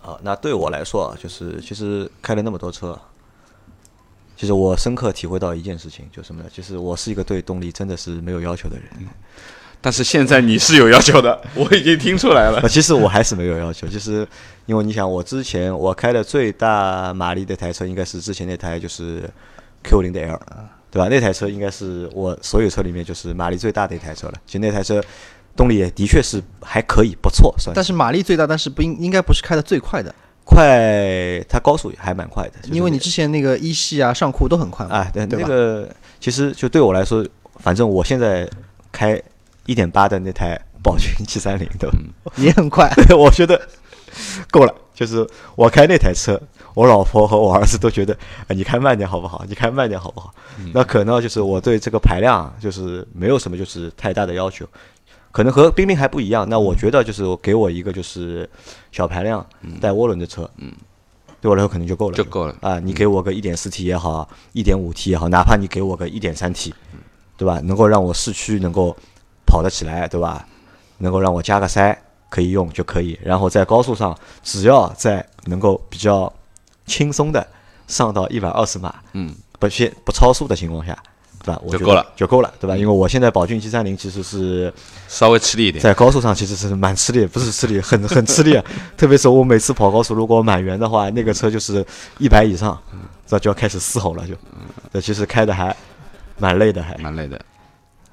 [0.00, 2.98] 啊，那对我来说啊，就是其实开了那么多车，
[4.38, 6.48] 其实我深刻体会到一件事情，就是什么呢？
[6.50, 8.86] 就是我是一个对动力真的是没有要求的人。
[9.82, 12.58] 但是现在你是有要求的， 我已经听出来了。
[12.62, 14.26] 呃，其实我还是没有要求，就是
[14.64, 19.28] 因为你想，我之前我开的最大马力的台车应该是之前那台就是
[19.82, 20.40] Q 零的 L，
[20.96, 21.08] 对吧？
[21.10, 24.34] 那台车应该是我所有车里面就是马力最大的一台车了。
[24.46, 25.02] 其实那台车
[25.54, 32.52] 动力也的确是还可以，不错，算但是马力最大，但是不应应该不是开的最快的，快，它高速也还蛮快的。
[32.62, 35.26] 就是因为你之前那个一系啊、上酷都很快嘛，啊，对？
[35.26, 35.86] 那个
[36.18, 37.22] 其实就对我来说，
[37.58, 38.48] 反正我现在
[38.90, 39.20] 开
[39.66, 41.96] 一点八的那台宝骏七三零，对吧？
[42.36, 42.90] 也很快。
[43.14, 43.60] 我觉得
[44.50, 44.74] 够了。
[44.94, 46.40] 就是我开那台车，
[46.76, 48.14] 我老婆和我儿子都觉得，
[48.48, 49.42] 哎，你开慢点好不好？
[49.48, 50.34] 你开慢点好不好？
[50.74, 54.66] 那可能就是我对这个排量就是没有什么就是太大的要求，
[55.32, 56.46] 可能和冰冰还不一样。
[56.46, 58.46] 那我觉得就是给我一个就是
[58.92, 59.44] 小排量
[59.80, 60.70] 带涡轮的车，嗯，
[61.40, 62.78] 对我来说可能就够了，就够了啊。
[62.78, 66.74] 你给我个一点四 T 也好，一点五 T 也好，哪怕你给我个一点三 T，
[67.38, 67.58] 对吧？
[67.64, 68.94] 能够让我市区能够
[69.46, 70.46] 跑得起来，对吧？
[70.98, 76.30] 能够让我加个塞可以用就可以，然后在高速上只要在能够比较
[76.86, 77.46] 轻松的
[77.86, 80.96] 上到一百二十码，嗯，不限不超速的情况下，
[81.42, 81.60] 对吧？
[81.64, 82.76] 我就够了，就够了，对吧？
[82.76, 84.72] 因为我现在宝骏七三零其实是
[85.08, 85.82] 稍微吃力一点。
[85.82, 88.64] 在高速上其实是蛮吃力，不是吃力，很很吃力啊。
[88.96, 91.84] 特别是我每次跑高速，如果满员的话，那个车就是
[92.18, 92.80] 一百以上，
[93.26, 94.34] 这就要开始嘶吼了，就，
[94.92, 95.74] 这其实开的还
[96.38, 96.96] 蛮累的，还。
[96.98, 97.40] 蛮累的，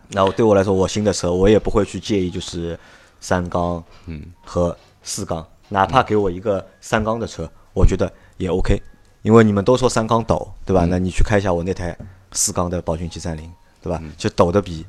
[0.10, 2.78] 那我对我来说，我新的车我也不会去介意，就是
[3.20, 8.82] 三缸，嗯，和四缸，哪怕给我一个三缸的车，我觉得也 OK。
[9.22, 10.86] 因为你们都说三缸抖，对吧？
[10.90, 11.98] 那你去开一下我那台
[12.34, 13.50] 四缸的宝骏七三零，
[13.82, 14.02] 对吧？
[14.18, 14.86] 就抖的比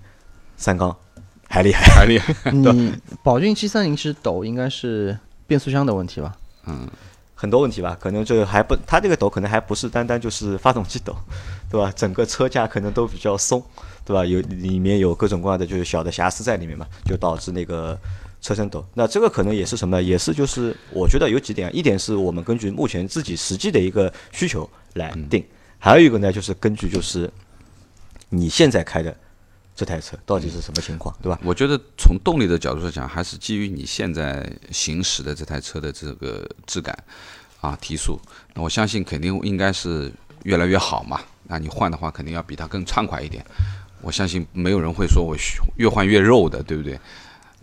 [0.56, 0.96] 三缸
[1.48, 1.86] 还厉害。
[1.94, 2.34] 还厉害。
[2.50, 6.36] 你宝骏七三零其实抖应该是变速箱的问题吧？
[6.66, 6.88] 嗯
[7.36, 11.14] 很多问题吧，可能这个还不，它这个抖可能还不是单单就是发动机抖，
[11.70, 11.92] 对吧？
[11.94, 13.62] 整个车架可能都比较松，
[14.04, 14.24] 对吧？
[14.24, 17.98] 有里面有各种各样的就是小的瑕疵在里面嘛，就导致那个
[18.44, 18.84] 车身抖。
[18.92, 20.02] 那这个可能也是什么呢？
[20.02, 25.42] 也是就是我觉得有几点，一点是我们根据目前自己实际的一个需求来定，
[25.78, 27.32] 还有一个呢就是根据就是
[28.28, 29.16] 你现在开的
[29.74, 31.40] 这台车到底是什么情况，对吧？
[31.42, 36.94] 我觉得从动力的角度来讲，还是基于你现在行驶的这台车的这个质感
[37.62, 38.20] 啊提速，
[38.52, 41.18] 那我相信肯定应该是越来越好嘛。
[41.46, 43.42] 那你换的话，肯定要比它更畅快一点。
[44.02, 45.34] 我相信没有人会说我
[45.76, 47.00] 越换越肉的，对不对？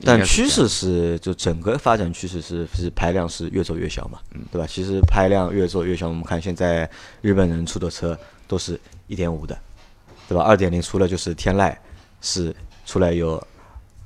[0.03, 4.19] 但趋势是，就整个发展趋势是是排量是越做越小嘛，
[4.51, 4.67] 对吧？
[4.67, 6.89] 其实排量越做越小，我们看现在
[7.21, 9.57] 日本人出的车都是一点五的，
[10.27, 10.43] 对吧？
[10.43, 11.75] 二点零除了就是天籁
[12.21, 12.53] 是
[12.85, 13.41] 出来有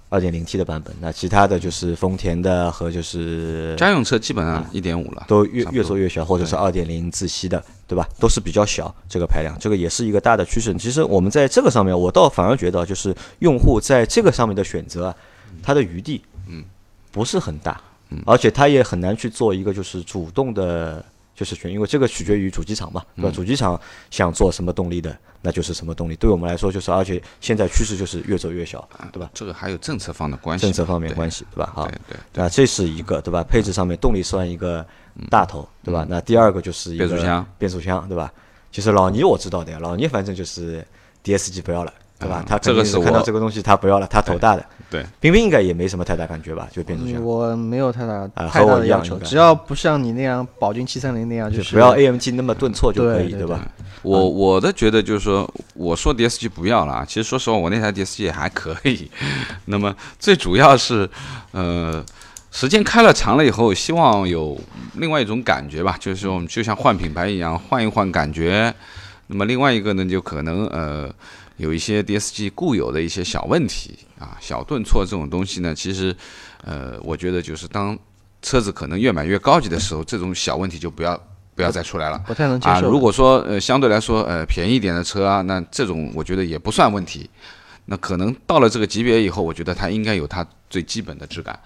[0.10, 8.08] 二点零 T 的版本，那其他的就是丰田的和就是家用车基本上一点五了，都越越做越小，或者是二点零自吸的，对吧？
[8.20, 10.74] 都是比较小这个排量，这个也是一个大的趋势。
[10.76, 15.16] 其实我们在这个上面，我倒反而觉得，就是用户在这个上面的选择啊，
[15.64, 16.64] 它的余地，嗯，
[17.12, 17.80] 不是很大，
[18.10, 21.04] 嗯而且它也很难去做一个就是主动的。
[21.38, 23.30] 就是选，因为这个取决于主机厂嘛，对吧？
[23.30, 23.78] 主机厂
[24.10, 26.16] 想做什么动力的，那就是什么动力。
[26.16, 29.30] 对我们来说，就是而且现在趋势就是越走越小，对吧？
[29.34, 31.74] 这个还有政策方的关系，政策方面关系，对吧？
[31.76, 33.44] 好对，对，那这是一个对吧？
[33.44, 34.86] 配置上面动力算一个
[35.30, 36.06] 大头，对吧？
[36.08, 38.32] 那第二个就是一个变速箱，变速箱对吧？
[38.72, 40.88] 其实老倪我知道的呀，老倪反正就是
[41.22, 42.46] DSG 不要了，对吧嗯？
[42.48, 44.66] 他这个是我看到这个东西他不要了，他头大的。
[44.90, 46.68] 对，冰冰应该也没什么太大感觉吧？
[46.72, 53.68] 就变速箱嗯，我没有太大啊太和我大的要求，一样只要不像你那样宝骏七三零那样，就是不要 AMG 那么顿挫就可以，对对吧？
[54.04, 59.10] 我我的觉得就是说，我说 DSG 不要了啊，其实说实话，我那台 DSG 也还可以。
[59.66, 61.10] 那么最主要是，
[61.52, 62.06] 呃，
[62.52, 64.56] 时间开了长了以后，希望有
[64.94, 68.72] 另外一种感觉吧，就是说我们就像换品牌一样，换一换感觉。
[69.28, 71.12] 那么另外一个呢，就可能呃
[71.58, 76.16] 有一些 DSG 固有的一些小问题啊，小顿挫这种东西呢，其实
[76.64, 77.98] 呃，我觉得就是当
[78.42, 81.20] 车子可能越买越高级的时候，这种小问题就不要
[81.56, 82.22] 不要再出来了。
[82.28, 82.90] 不太能接啊，受。
[82.90, 87.30] 如果说呃相对来说呃便宜一点的车啊，那这种我觉得也不算问题。
[87.86, 91.60] 那可能到了这个级别以后，我觉得它应该有它最基本的质感。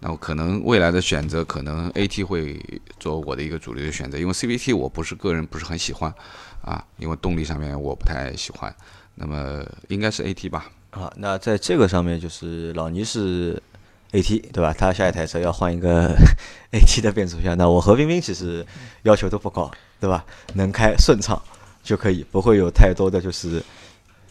[0.00, 2.60] 那我可能未来的选择，可能 AT 会
[2.98, 6.12] 做我的一个主流的选择，因为 CVT 我不是个人不是很喜欢
[6.60, 8.74] 啊，因为动力上面我不太喜欢。
[9.22, 10.66] 那么应该是 AT 吧？
[10.90, 13.62] 啊，那在这个上面就是老倪是
[14.10, 14.74] AT 对吧？
[14.76, 16.14] 他下一台车要换一个
[16.74, 18.66] AT 的变速箱，那我和冰冰其实
[19.04, 19.70] 要求都不高，
[20.00, 20.24] 对吧？
[20.54, 21.40] 能开顺畅
[21.84, 23.62] 就可以，不会有太多的就是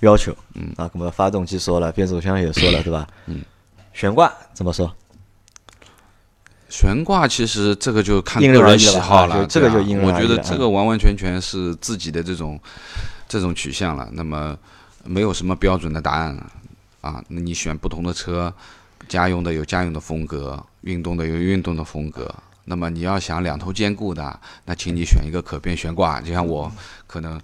[0.02, 0.36] 要求。
[0.56, 3.08] 嗯啊，那么发动机说了，变速箱也说了， 对吧？
[3.28, 3.42] 嗯，
[3.94, 4.94] 悬挂怎么说？
[6.70, 12.58] 悬挂其实这个就看因个人喜好了，这个就因人我觉得这个完完全全是自己的这种
[13.28, 14.08] 这种取向了。
[14.14, 14.58] 那么
[15.04, 16.52] 没有什么标准的答案了
[17.02, 17.24] 啊。
[17.28, 18.54] 那你选不同的车，
[19.08, 22.34] 家用的有家用的风格，运动的有运动的风格。
[22.66, 26.22] 那么你要想两头兼顾的，那请你选一个可变悬挂。
[26.22, 26.72] 就像我
[27.08, 27.42] 可能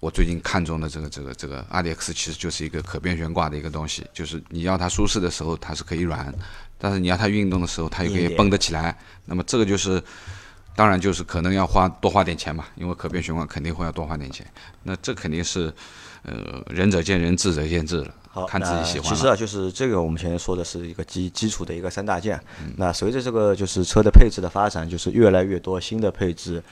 [0.00, 6.32] 我最近看中的这个这个这个 RDX 其实就是一个可变悬挂的一个东西，就是你要它舒适的时候它是可以软，
[6.78, 8.96] 但是你要它运动的时候它又可以硬一点绷得起来。
[9.24, 10.00] 那么这个就是，
[10.76, 14.46] 当然就是可能要花多花点钱嘛，因为可变悬挂肯定会要多花点钱。
[14.82, 15.72] 那这肯定是，
[16.24, 19.08] 呃，仁者见仁，智者见智了，好，看自己喜欢。
[19.08, 22.36] 其实啊，就是这个我们前面说的是一个基基础的一个三大件。
[22.62, 26.62] 嗯那随着这个就是车的配置的发展，就是越来越多新的配置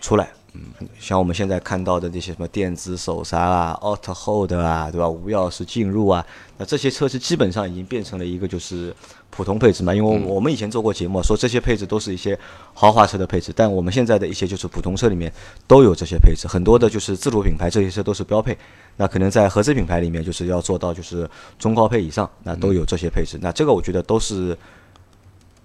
[0.00, 0.30] 出来。
[0.52, 5.08] 嗯，像我们现在看到的那些什么电子手刹啊、Auto Hold 啊，对吧？
[5.08, 6.26] 无钥匙进入啊，
[6.58, 8.94] 那这些车是基本上已经变成了一个就是
[9.30, 9.94] 普通配置嘛。
[9.94, 12.36] 因为我们以前做过节目，说这些配置都是一些
[12.74, 15.32] 豪华车的配置，但我们现在的一些就是普通车里面
[15.68, 18.58] 都有这些配置，很多的就是自主品牌这些车都是标配。
[18.96, 23.38] 那可能在合资品牌里面，就是要做到就是中高配以上，那都有这些配置。
[23.40, 24.58] 那这个我觉得都是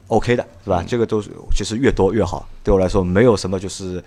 [0.07, 0.86] OK 的，是吧？
[0.88, 2.47] 这个都是其实越多越好。
[2.63, 4.01] 对我来说，没有什么就是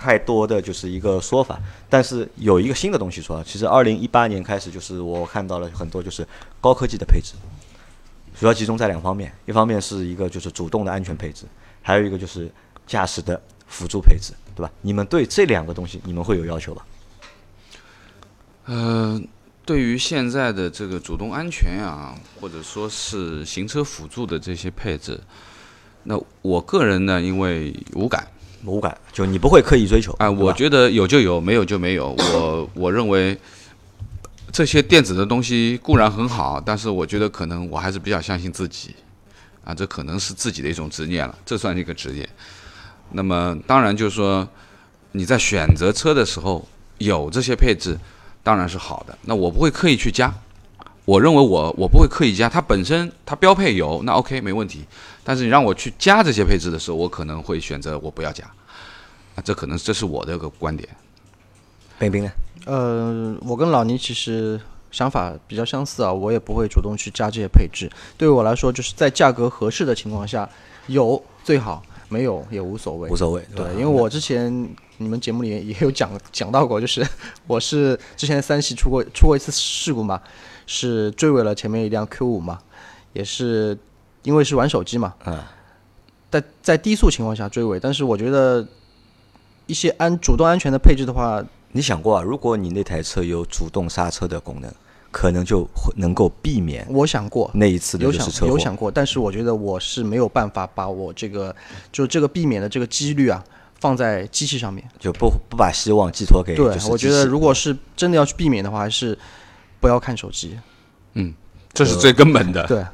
[0.00, 1.60] 太多的就是一个说法。
[1.90, 6.26] 但是有一个新的东西出来，其实二零一八年开始，就是我看到了很多就是
[6.60, 7.34] 高科技的配置，
[8.34, 11.44] 主要集中在两方面，一方面是一个就是主动的安全配置，
[11.82, 12.50] 还有一个就是
[12.86, 14.72] 驾驶的辅助配置，对吧？
[14.80, 16.86] 你们对这两个东西，你们会有要求吧？
[18.64, 19.20] 呃，
[19.64, 25.20] 对于现在的这个主动安全啊，或者说是行车辅助的这些配置，
[26.04, 28.26] 那我个人呢，因为无感，
[28.64, 32.10] 无感，就你不会刻意追求哎，我觉得有就有，没有就没有。
[32.18, 33.38] 我 我认为
[34.52, 38.94] 这些电子的东西固然很好，但是我觉得可能我还是比较相信自己
[39.64, 42.28] 啊，这可能是自己的一种执念了，这算是一个执念。
[43.12, 44.46] 那么当然就是说
[45.12, 46.66] 你在选择车的时候
[46.98, 47.98] 有这些配置，
[48.42, 49.16] 当然是好的。
[49.22, 50.32] 那我不会刻意去加，
[51.04, 54.84] 我认为我我不会刻意加，它本身它标配有，那 OK 没问题。
[55.30, 58.44] 但是你让我去加这些配置的时候，我可能会选择我不要加。
[59.36, 60.88] 啊，这可能这是我的一个观点。
[62.00, 62.32] 冰冰呢？
[62.66, 64.60] 呃，我跟老倪其实
[64.90, 67.88] 想法比较相似啊，我也不会主动去加这些配置。
[68.18, 70.50] 对于我来说，就是在价格合适的情况下，
[70.88, 73.14] 有最好，没有也无所谓无。
[73.14, 77.06] 所谓，对吧，因为我之前你们节目里也有讲 讲到过，就是
[77.46, 80.20] 我是之前三系出过出过一次事故嘛，
[80.66, 82.58] 是追尾了前面一辆 Q 五嘛，
[83.12, 83.78] 也是
[84.22, 85.38] 因为是玩手机嘛，嗯，
[86.30, 88.66] 在在低速情况下追尾，但是我觉得
[89.66, 91.42] 一些安主动安全的配置的话，
[91.72, 94.70] 你想过啊，如果你那台车有主动刹车的功能，
[95.10, 98.52] 可能就会能够避免我想过，那一次的有想就是车祸。
[98.52, 101.54] 有想过，但是我觉得我是没有办法把我这个
[101.90, 103.42] 就这个避免的这个几率啊
[103.80, 104.88] 放在机器上面。
[104.98, 109.18] 就不不把希望寄托给对就，是我觉得机器如果是真的要去避免的话，还是
[109.80, 110.58] 不要看手机。
[111.14, 111.34] 嗯
[111.72, 112.66] 这是最根本的。
[112.66, 112.84] 对，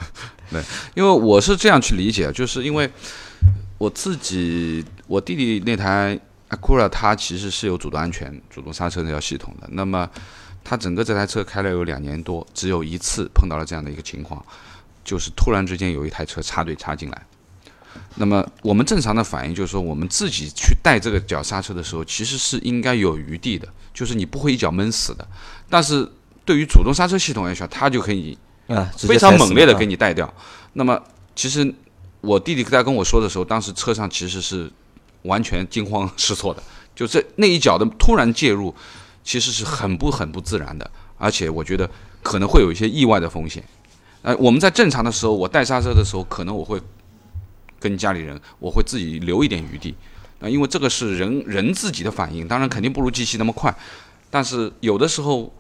[0.51, 0.63] 对
[0.95, 2.91] 因为我是这样去理解，就是因为
[3.79, 6.19] 我自己，我弟弟那台
[6.51, 9.69] Acura 它其实是有主动安全、主动刹车那条系统的。
[9.73, 10.09] 那么
[10.65, 14.45] 他整个这台车开了有两年多，只有一次碰到了这样的一个情况，
[15.05, 17.27] 就是突然之间有一台车插队插进来。
[18.17, 25.27] 那么我们正常的反应就是说，我们自己去带这个脚刹车的时候，其实是应该有余地的，就是你不会一脚闷死的。
[25.69, 26.11] 但是
[26.45, 28.37] 对于主动刹车系统来说，它就可以
[28.69, 30.33] 啊，非常猛烈的给你带掉。
[30.73, 31.01] 那么
[31.35, 31.75] 其实
[32.21, 34.71] 我弟弟在跟我说的时候，当时车上其实是
[35.23, 36.62] 完全惊慌 失措的，
[36.95, 38.75] 就这那一脚的突然介入，
[39.23, 41.89] 其实是很不很不自然的，而且我觉得
[42.23, 43.62] 可能会有一些意外的风险。
[44.23, 46.81] 呃，我们在正常的时候，我带刹车的时候，可能我会
[47.79, 49.95] 跟家里人，我会自己留一点余地。
[50.41, 53.75] 啊，因为这个是人人自己的反应，当然肯定不如机器那么快，
[54.29, 55.51] 但是有的时候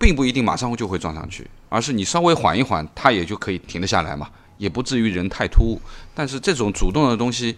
[0.00, 5.78] 并不一定马上就会撞上去，而是你稍微缓一缓，它也就可以停得下来嘛，也不至于人太突兀。
[6.14, 7.54] 但是这种主动的东西，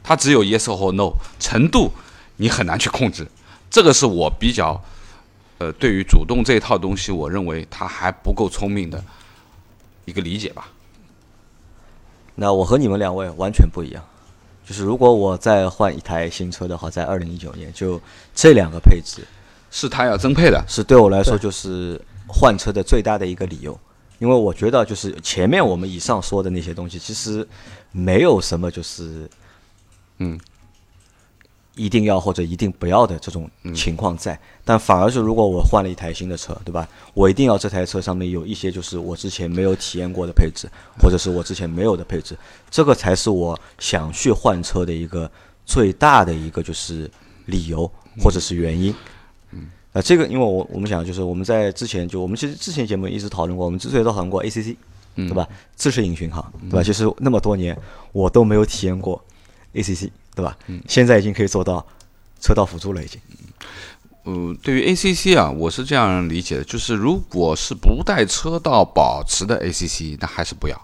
[0.00, 1.90] 它只有 yes 或 no 程度，
[2.36, 3.26] 你很难去控制。
[3.68, 4.80] 这个是我比较，
[5.58, 9.04] 呃，对于主动这套东西，我认为它还不够聪明的
[10.04, 10.68] 一个理解吧。
[12.36, 14.02] 那我和你们两位完全不一样，
[14.64, 18.00] 就是如果我再换一台新车的话，在二零一九年，就
[18.32, 19.26] 这两个配置
[19.70, 23.78] 是他要增配的，是对我来说就是换车的最大的一个理由，
[24.18, 27.46] 因为我觉得就是前面我们以上说的那些东西，其实
[27.92, 29.28] 没有什么就是
[30.18, 30.38] 嗯。
[31.76, 36.86] 一定要或者一定不要的这种情况在，但反而是如果我换了一台新的车，对吧？
[37.14, 40.68] 我一定要这台车上面有一些就是我之前没有体验过的配置，
[41.00, 42.36] 或者是我之前没有的配置，
[42.68, 45.30] 这个才是我想去换车的一个
[45.64, 47.10] 最大的一个就是
[47.46, 47.90] 理由
[48.20, 48.94] 或者是原因。
[49.92, 54.76] 啊，这个因为我我们想就是我们在之前就我们其实之前节目一直讨论过，我们之前都讨论过 ACC，
[55.16, 55.46] 对吧？
[55.74, 56.82] 自适应巡航，对吧？
[56.82, 57.76] 其实那么多年
[58.12, 59.20] 我都没有体验过
[59.74, 60.56] ACC，对吧？
[60.88, 61.84] 现在已经可以做到
[62.40, 63.20] 车道辅助了，已经。
[64.24, 70.80] 呃，对于 ACC 啊，我是这样理解的，就是如果是不带车道保持的 ACC，那还是不要。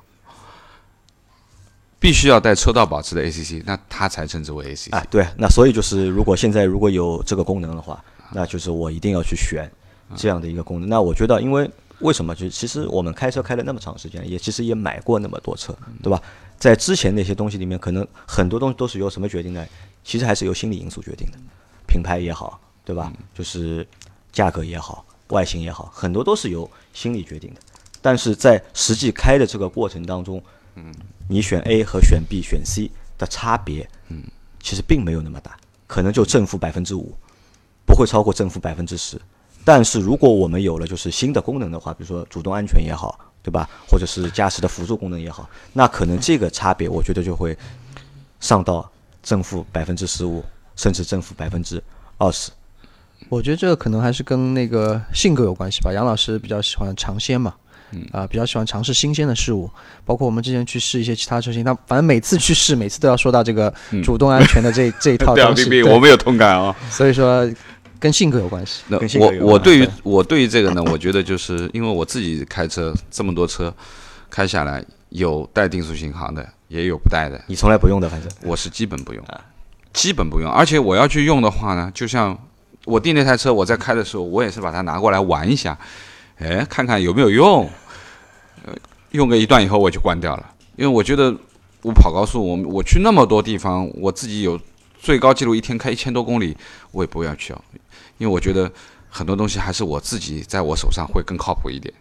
[1.99, 4.95] 必须要带车道保持的 ACC，那它才称之为 ACC。
[4.95, 8.03] 啊，对，那所以就是如果现在如果有这个功能的话，
[8.33, 9.71] 那就是我一定要去选
[10.15, 10.89] 这样的一个功能。
[10.89, 11.71] 那我觉得，因为
[12.01, 12.35] 为什么？
[12.35, 16.21] 就其实我们开车开了那么长时间，也其实也买过那么多车，对吧？
[16.59, 19.67] 在之前那些东西里面，可能很多东西都是由什么决定的？
[20.05, 21.39] 其实还是由心理因素决定的，
[21.87, 23.13] 品牌也好，对吧？
[23.35, 23.87] 就是
[24.31, 27.61] 价格也好，外形也好，很多都是由心理决定的。
[28.01, 30.41] 但是在实际开的这个过程当中，
[30.77, 30.95] 嗯，
[31.29, 34.23] 你选 A 和选 B、选 C 的差别，嗯，
[34.61, 37.13] 其实并没有那么大，可能就正负百分之五，
[37.87, 39.21] 不会超过正负百分之十。
[39.65, 43.69] 但是如果我们有了就是新的功能的话，比如说主动安全也好，对吧？
[43.89, 47.57] 或者是驾驶的辅助功能也好，那可能这个差别我觉得就会
[48.39, 48.89] 上到
[49.23, 50.45] 正负百分之十五，
[50.77, 51.83] 甚至正负百分之
[52.19, 52.51] 二十。
[53.29, 55.91] 我觉得这个可能还是跟那个性格有关系吧。
[55.93, 57.55] 杨老师比较喜欢尝鲜嘛，
[58.13, 59.69] 啊、比较喜欢尝试新鲜的事物。
[60.05, 63.73] 包括我们之前去试一些其他车型，他反正每次去试，每次都要说到这个
[64.05, 66.77] 主动安全的这、 这一套我们有同感啊。
[66.91, 67.51] 所以说
[68.07, 68.83] 跟性格有关系。
[68.87, 73.75] 那我我对于我对于这个呢，我觉得就是因为我自己开车这么多车
[74.31, 79.25] 开下来，有带定速巡航的，也有不带的，你从来不用的，反正我是基本不用，
[79.93, 80.49] 基本不用。
[80.49, 82.39] 而且我要去用的话呢，就像
[82.85, 85.77] 我订那台车，我在开的时候，我也是把它拿过来玩一下，
[86.39, 87.69] 哎，看看有没有用。
[88.65, 88.73] 呃，
[89.11, 90.47] 用个一段以后我就关掉了，
[90.77, 91.35] 因为我觉得
[91.83, 94.59] 我跑高速，我我去那么多地方，我自己有
[94.99, 96.57] 最高记录一天开一千多公里，
[96.91, 97.61] 我也不要去哦，
[98.19, 98.71] 因为我觉得
[99.09, 101.93] 很多东西还是我自己在我手上会更靠谱一点。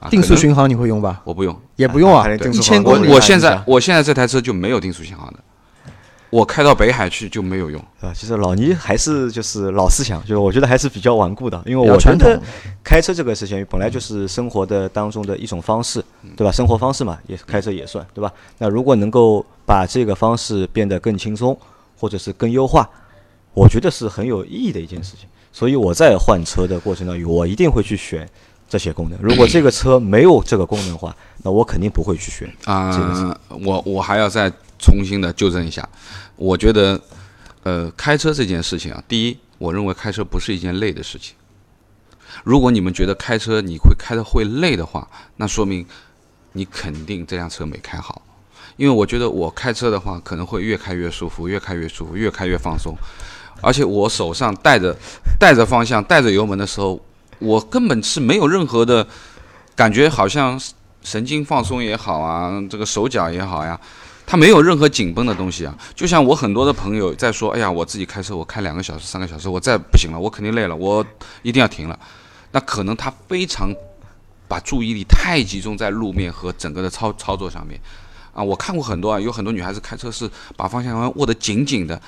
[0.00, 1.20] 啊定速巡航你会用吧？
[1.24, 3.08] 我不用，也不用啊一千公里。
[3.08, 5.38] 我我现在我现在这台车就没有定速巡航的，
[6.30, 7.78] 我开到北海去就没有用。
[8.00, 8.14] 对吧？
[8.16, 12.40] 其实老倪还是就是老思想，就是我觉得还是比较顽固的，因为我觉得
[12.82, 16.02] 开车这个事情本来就是生活的当中的一种方式，
[16.34, 16.50] 对吧？
[16.50, 18.32] 生活方式嘛，也开车也算，对吧？
[18.56, 21.54] 那如果能够把这个方式变得更轻松，
[21.98, 22.88] 或者是更优化，
[23.54, 25.28] 我觉得是很有意义的一件事情。
[25.52, 28.28] 所以我在换车的过程当中，我一定会去选
[28.68, 29.18] 这些功能。
[29.20, 32.48] 如果这个车没有这个功能的话，那我肯定不会去选。
[32.66, 34.48] 啊、我我还要再
[34.78, 35.86] 重新的纠正一下，
[36.36, 37.00] 我觉得，
[37.64, 41.34] 呃，开车这件事情啊，第一，我认为开车不是一件累的事情。
[42.44, 45.84] 如果你们觉得开车你会开的会累的话，那说明
[46.52, 48.22] 你肯定这辆车没开好。
[48.76, 52.94] 因为我觉得我开车的话，可能会越开越舒服，越开越舒服，越开越放松。
[53.60, 54.96] 而且我手上带着
[55.38, 57.00] 带着方向、带着油门的时候，
[57.38, 59.06] 我根本是没有任何的
[59.74, 60.60] 感觉，好像
[61.02, 63.80] 神经放松也好啊，这个手脚也好呀，
[64.26, 65.74] 它没有任何紧绷的东西啊。
[65.94, 71.04] 就像我很多的朋友在说，哎呀，我自己开车，我开两个小时、三个小时，我再不行了，我肯定累了，我
[71.42, 71.98] 一定要停了。
[72.52, 73.74] 那可能他非常
[74.48, 77.80] 把注意力太集中在路面和整个的操操作上面，
[78.34, 82.00] 啊，我看过很多啊，有很多女孩子开车是把方向盘握得紧紧的，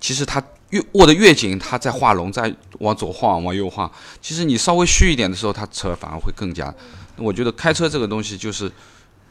[0.00, 3.90] 其实她越握得越紧，它在画龙，在往左晃，往右晃。
[4.20, 6.74] 其实你稍微虚一点的时候，它车反而会更加。
[7.16, 8.70] 我觉得开车这个东西就是。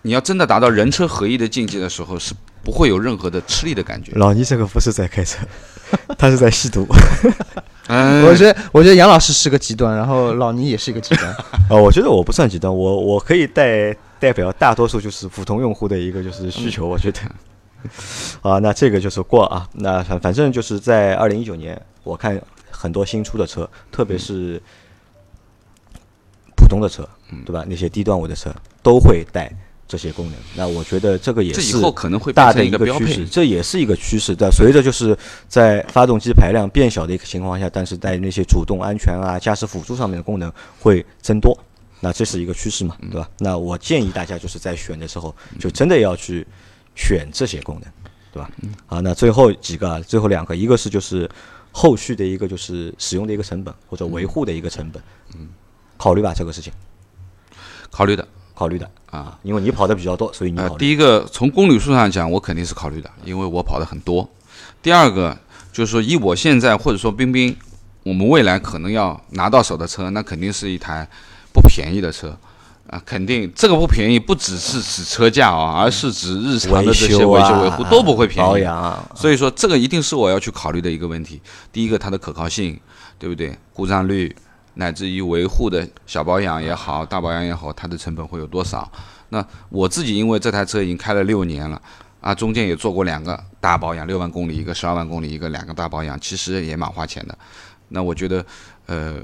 [0.02, 2.32] 你要真的达到人车合一的境界的时候，是
[2.64, 4.12] 不会有任何的吃力的感觉。
[4.14, 5.40] 老倪这个不是在开车，
[6.16, 6.86] 他是在吸毒。
[7.88, 11.28] 嗯 我觉得，我觉得杨老师是个极端，然后老倪也是一个极端。
[11.68, 16.86] 啊， 我觉得我不算极端，我我可以代代表大多数就是普通用户的一个就是需求。
[16.86, 17.20] 我觉得，
[18.42, 19.68] 啊，那这个就是过啊。
[19.74, 24.62] 那反反正就是在二零一九年，我看很多新出的车，特别是
[26.56, 27.08] 普通的车，
[27.46, 27.66] 对吧？
[27.68, 29.52] 那些低端位的车都会带。
[29.88, 31.80] 这些功能，那我觉得这个也是
[32.34, 34.36] 大的一个趋势，这也是一个趋势。
[34.36, 35.16] 但随着就是
[35.48, 41.56] 在发动机排量变小的一个情况下，但是在那些主动安全啊、驾驶辅助上面的功能会增多，
[42.00, 43.30] 那这是一个趋势嘛，对吧？
[43.38, 46.46] 那我建议大家就是在选的时候，就真的要去
[46.96, 47.92] 选这些功能，
[48.32, 48.50] 对吧？
[48.88, 51.30] 好，那最后几个，最后两个，一个是就是
[51.72, 55.04] 后续的一个就是使用的一个成本或者维护的一个成本，
[55.36, 55.50] 嗯，
[55.98, 56.74] 考虑吧这个事情，
[57.92, 58.28] 考虑的。
[58.58, 60.78] 考虑的啊，因为你跑的比较多，所以你考虑。
[60.78, 64.26] 第一个从公里数上讲，我肯定是考虑的，因为我跑的很多。
[64.82, 65.38] 第二个
[65.74, 67.54] 就是说，以我现在或者说冰冰，
[68.04, 71.06] 我们未来可能要拿到手的车，那肯定是一台
[71.52, 72.34] 不便宜的车
[72.90, 78.50] 啊，肯定这个不便宜，不只是指车价啊，而是指日常的这些维修维护都不会便宜。
[78.50, 81.42] 保养，所以说这个一定是我要去考虑的一个问题。
[81.72, 82.80] 第一个，它的可靠性，
[83.18, 83.58] 对不对？
[83.74, 84.36] 故障率。
[84.78, 88.92] 乃至于维护的小保养也好，大保养也好，它的成本会有多少？
[89.30, 91.82] 那我自己因为这台车已经开了六年了，
[92.20, 97.38] 啊，中间也做过两个大保养，六万公里一个，十二万公里一个，两个大保养，其实也蛮花钱的。
[97.88, 98.46] 那我觉得，
[98.88, 99.16] 呃，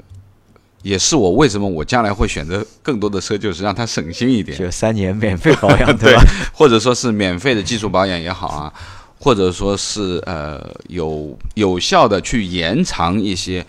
[0.82, 6.22] 也是我为什么我将来会选择更多的车，就是让它省心一点，就三年免费保养，对吧？
[6.52, 8.72] 或者说是免费的技术保养也好啊，
[9.18, 13.64] 或者说是呃有有效的去延长一些。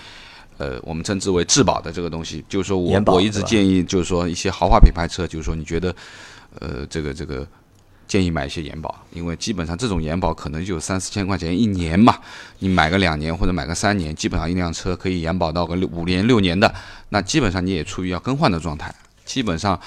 [0.60, 5.94] 呃，我们称之为质保的这个东西，就是说我我一直建议，就是说一些豪华品牌车，就是说你觉得，
[6.60, 7.46] 呃，这个这个
[8.08, 12.18] 建议买一些延保，因为基本上这种延保可能就三四千块钱一年嘛，
[12.60, 16.74] 你买个两年或者买个三年，基本上一辆车可以延保到个五年六年的，
[17.10, 18.94] 那基本上你也处于要更换的状态，
[19.26, 19.80] 基本上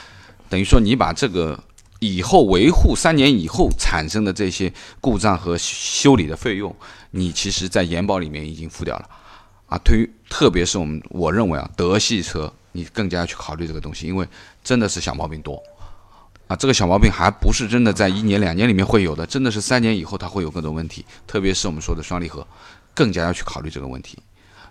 [0.48, 1.62] 等于说你把这个
[2.00, 6.74] 以后维护三年以后产生的这些故障和修理的费用，
[7.12, 9.08] 你其实在延保里面已经付掉了。
[9.66, 14.24] 啊，对于特别是我们，我认为啊，德系车你更加要去考虑这个东西，因为
[14.62, 15.60] 真的是小毛病多，
[16.48, 22.46] 啊，这个小毛病还不是真的在一年两年里面会有的，真的是三年以后它会有各种问题，特别是我们说的双离合，
[22.94, 24.18] 更加要去考虑这个问题，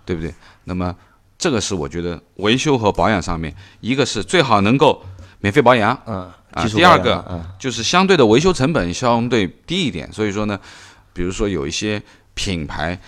[0.04, 0.34] 对不对？
[0.64, 0.94] 那么
[1.36, 5.04] 这个是我觉得维修和保养上面，一个是最好能够
[5.40, 10.58] 免费保养，嗯，啊，第二个就是相对的维修成本相对低一点，所以说呢，
[11.12, 12.02] 比如说有一些
[12.34, 12.98] 品牌。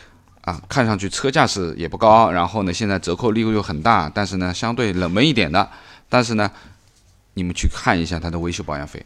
[0.42, 5.68] 啊，看上去车价是也不高，然后呢，现在折扣力度又很大，但是呢，相对冷门一点的，
[6.08, 6.50] 但是呢，
[7.38, 9.00] 你们去看一下它的维修保养费，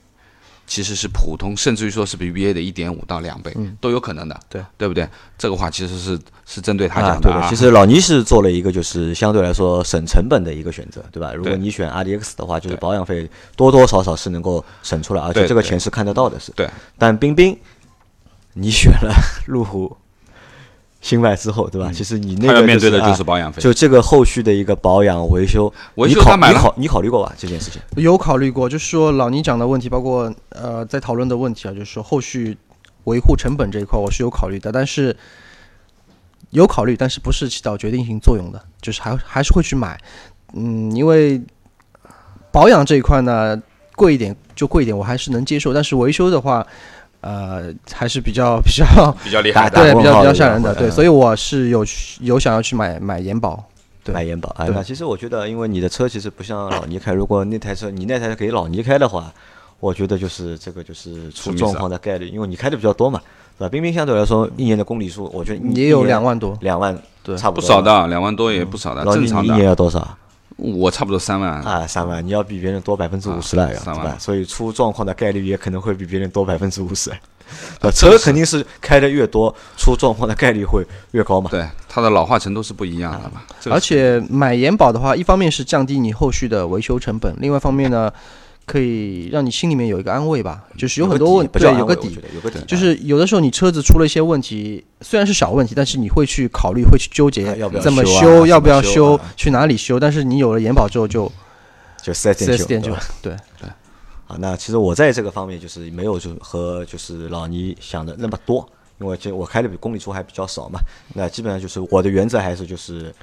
[0.67, 5.07] 其实是普通，甚至于说是比 BBA 的一点五到两倍都有可能的，对对不对？
[5.37, 7.31] 这个话其实是是针对他讲的。
[7.31, 11.35] 对，其实老倪是做了一个就是相对来说省成本的一个选择，对吧？
[11.35, 16.51] 如果你选 RDX 的话，就是保养费多多少少是能够省出来，而且这个钱是看得到的，是。
[16.53, 16.67] 对。
[16.97, 17.59] 但冰冰，
[18.55, 19.15] 你选了
[19.47, 19.95] 路虎。
[21.03, 21.91] 新外之后，对吧？
[21.93, 27.35] 其实你那个面对的就是保养费，就这个后续的一个保养维修，维修他买了，你考虑过吧？
[27.37, 32.57] 这件事情有考虑过，就是说老倪讲的问题，包括呃在讨论的问题啊，就是说后续
[33.05, 35.15] 维护成本这一块，我是有考虑的，但是
[36.51, 40.01] 有考虑，但是不是起到决定性作用的，就是还还是会去买，
[40.55, 41.43] 嗯，因为
[42.53, 43.61] 保养这一块呢，
[43.97, 46.65] 贵一点就贵一点，我还是能接受，但是维修的话。
[47.23, 48.85] 呃，还是比较 比较
[49.25, 51.85] 比较厉害的，对，比较比较吓人的，对，所以我是有
[52.21, 53.65] 有想要去买买延保，
[54.13, 54.49] 买延保。
[54.59, 59.33] 哎，那其实我觉得，因为你的车其实不像老倪开，如果那台车你那台给老倪开的话，
[59.81, 63.21] 我觉得就是这个就是出状况的概率，因为你开的比较多嘛，
[63.59, 63.69] 对吧？
[63.71, 69.55] 冰冰相对来说一年的公里数，我觉得也有两万多，两万对，差不多不少的，两万多也不少的，正常的。
[69.55, 70.19] 一年要多少？
[70.57, 74.17] 我差不多三万啊，三万，你要比别人多百分之五十了，对吧？
[74.19, 77.11] 所以出状况的概率也可能会比别人多百分之五十。
[77.93, 81.51] 车肯定是开的越多，出状况的概率会越高嘛？
[81.51, 83.43] 对，它的老化程度是不一样的嘛。
[83.71, 88.11] 而且买延保的话，一方面是降低你后续的维修成本，另外一方面呢，
[88.65, 90.65] 可以让你心里面有一个安慰吧。
[90.77, 92.59] 就是有很多问，对，有个底，有个底。
[92.67, 97.45] 就是有的时候你车子出了一些问题，虽然是小问题，但是你会去考虑，会去纠结
[97.81, 99.99] 怎么修，要不要修，去哪里修。
[100.01, 101.31] 但是你有了延保之后，就
[102.03, 103.69] 就四 S 店就对对。
[104.29, 108.67] 啊，那其实我在这个方面就是没有就和就是老倪想的那么多，
[108.99, 110.81] 因为就我开的比公里数还比较少嘛。
[111.13, 113.15] 那基本上就是我的原则还是就是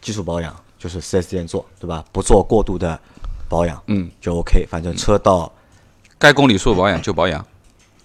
[0.00, 2.04] 基础保养，就是四 S 店做，对吧？
[2.10, 2.98] 不做过度的
[3.48, 4.66] 保养，嗯，就 OK。
[4.70, 5.50] 反正车到
[6.18, 7.44] 该公里数保养就保养，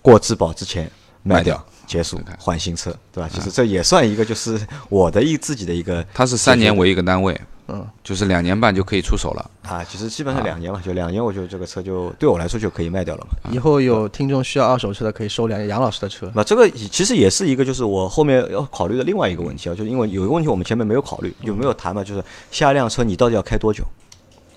[0.02, 0.90] 过质保之前
[1.24, 3.30] 卖卖掉掉，结束换新车，对吧？
[3.34, 9.52] 其实这也算一个就是我的一自己的一个它是三年为一个单位，嗯，就是两年半就可以出手了。
[9.62, 13.52] 啊，其实基本上两年嘛，就两年，我觉得这个车就对我来说就可以卖掉了嘛。
[13.52, 16.30] 以后有听众需要二手车的，可以收两杨老师的车。
[16.36, 22.04] 那这个其实也是一个，就是我后面要考虑的另外一个问题啊，就是因为有一个问题我们前面没有考虑，有没有谈嘛？
[22.04, 23.86] 就是下一辆车你到底要开多久？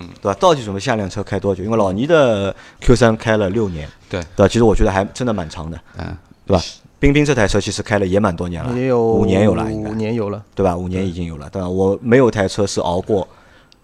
[0.00, 0.36] 嗯，对吧？
[0.40, 1.62] 到底准备下辆车开多久？
[1.64, 4.48] 因为老倪的 Q 三开了六年，对对吧？
[4.48, 6.16] 其实我觉得还真的蛮长的，嗯，
[6.46, 6.62] 对吧？
[6.98, 10.42] 冰冰这台车其实开了也蛮多年了，也有五年有了，应该五年有了。
[10.54, 10.74] 对吧？
[10.76, 11.68] 五年已经有了，对吧？
[11.68, 13.28] 我没有台车是熬过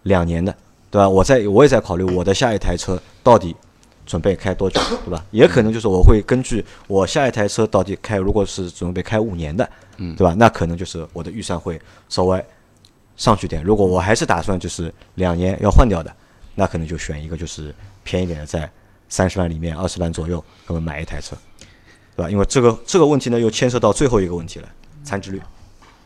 [0.05, 0.55] 两年的，
[0.91, 1.09] 对吧？
[1.09, 3.55] 我在我也在考虑我的下一台车到底
[4.07, 5.23] 准备开多久，对吧？
[5.33, 10.35] 也可能就是我会根据我下一台车到底开，如果是准备开五年的，嗯，对吧？
[10.39, 12.43] 那可能就是我的预算会稍微
[13.21, 13.63] 上去点。
[13.63, 16.11] 如果我还是打算就是两年要换掉的，
[16.55, 18.69] 那可能就选一个就是便宜点的，在
[19.11, 21.37] 三十万里面二十万左右，那么买一台车，
[22.17, 22.31] 对吧？
[22.31, 24.69] 因为这个这个问题呢，又牵涉到最后一个问题了，
[25.05, 25.43] 残值率。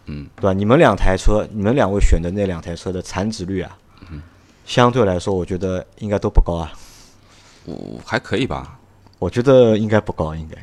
[0.06, 0.52] 嗯对吧？
[0.52, 3.78] 你们两台车，你们两位选的那两台车的残值率啊，
[4.10, 4.20] 嗯
[4.66, 6.72] 相对来说，我觉得应该都不高啊。
[7.64, 8.76] 我还可以吧，
[9.20, 10.58] 我觉得应该不高，应该。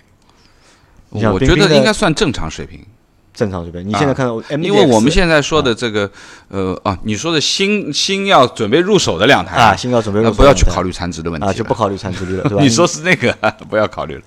[1.09, 2.85] 我觉得应该算正常水平。
[3.33, 3.87] 正常水平。
[3.87, 6.09] 你现在看到因为我们现在说的这个，
[6.49, 12.61] 呃啊，你说的新新要准备入手的两台啊，新要准备入那手不要去考虑残值的问题啊，就不考虑残值率了，对吧？
[12.63, 13.31] 你说是那个
[13.69, 14.21] 不要考虑了，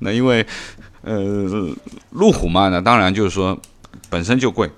[0.00, 0.44] 那因为
[1.02, 1.70] 呃，
[2.10, 3.56] 路虎嘛，那当然就是说
[4.10, 4.70] 本身就贵，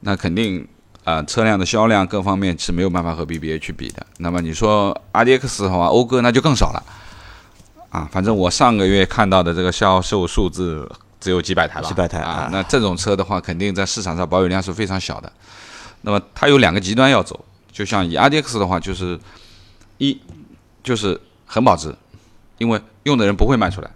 [0.00, 0.66] 那肯定
[1.04, 4.04] 啊、车辆的销量各方面是没有办法和 BBA 去比的。
[4.18, 6.82] 那么你说 RDX 的话，讴歌那就更少了
[7.90, 8.08] 啊。
[8.10, 10.90] 反正我上个月看到的这个销售数字
[11.24, 12.48] 只有几百台吧，几百台啊啊。
[12.52, 15.32] 那这种车的话，肯定在市场上保有量是非常小的。
[16.02, 19.18] 那么它有两个极端要走，就像以 RDX 的话，就是
[19.96, 20.20] 一
[20.82, 21.96] 就是很保值，
[22.58, 23.88] 因为用的人不会卖出来，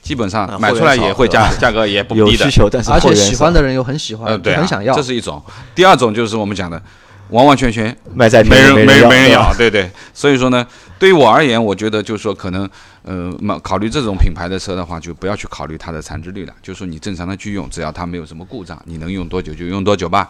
[0.00, 2.50] 基本啊上买出来也会价价格也不低的有需。
[2.50, 5.02] 求，但是而且喜欢的人又很喜欢，呃，对、啊，很想要这。
[5.02, 5.42] 是一种。
[5.74, 6.82] 第二种就是我们讲的，
[7.28, 9.90] 完完全全卖在没人没没人没人，要，对对。
[10.14, 10.66] 所以说呢，
[10.98, 12.68] 对于我而言，我觉得就是说，可能
[13.02, 20.28] 呃，嘛考虑这种品牌的车的话，就不要去考虑它的残值率了，就是说你正常的去用，只要它没有什么故障，你能用多久就用多久吧。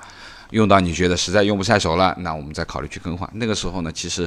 [0.51, 3.29] 用到你觉得实在用不下手了，那我们再考虑去更换。
[3.35, 4.27] 那个时候呢，其实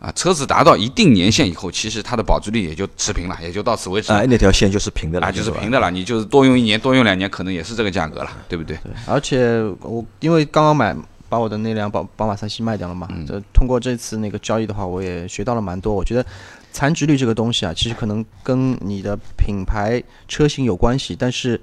[0.00, 4.18] 啊，车子达到一定年限以后，其实它的保值率也就持平了，也就到此为止了。
[4.18, 8.76] 哎，那条线就是平的了，啊，就是平的了，你就是多用一年、多用两年，可能也是这个价格了，对不对？
[9.06, 10.92] 而且我因为刚刚买
[11.30, 15.94] 把我的那辆宝宝马三系卖掉了嘛，嗯这通过这次那个交易的话，我也学到了蛮多。
[15.94, 16.26] 我觉得
[16.72, 21.58] 残值率这个东西啊，其实可能跟你的品牌车型有关系，但是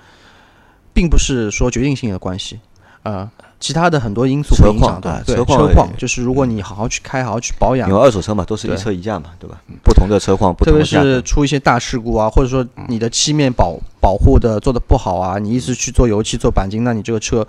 [0.93, 2.59] 并不是说决定性的关系
[3.03, 5.25] 啊、其他的很多因素会影响到车况。
[5.25, 9.61] 对车况车况就是如果你好好去开，好好去保养因为，二手车嘛，都是一车一价嘛，对吧？
[9.81, 17.47] 不同的车况，不特别同的特别是出一些大事故啊，或者说你的漆面保保护的做的不好啊，你一直去做油漆、做钣金，那你这个车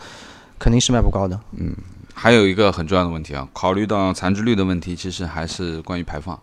[0.60, 1.38] 肯定是卖不高的。
[2.20, 6.36] 还有一个很重要的问题啊，考虑到残值率的问题，其实还是关于排放。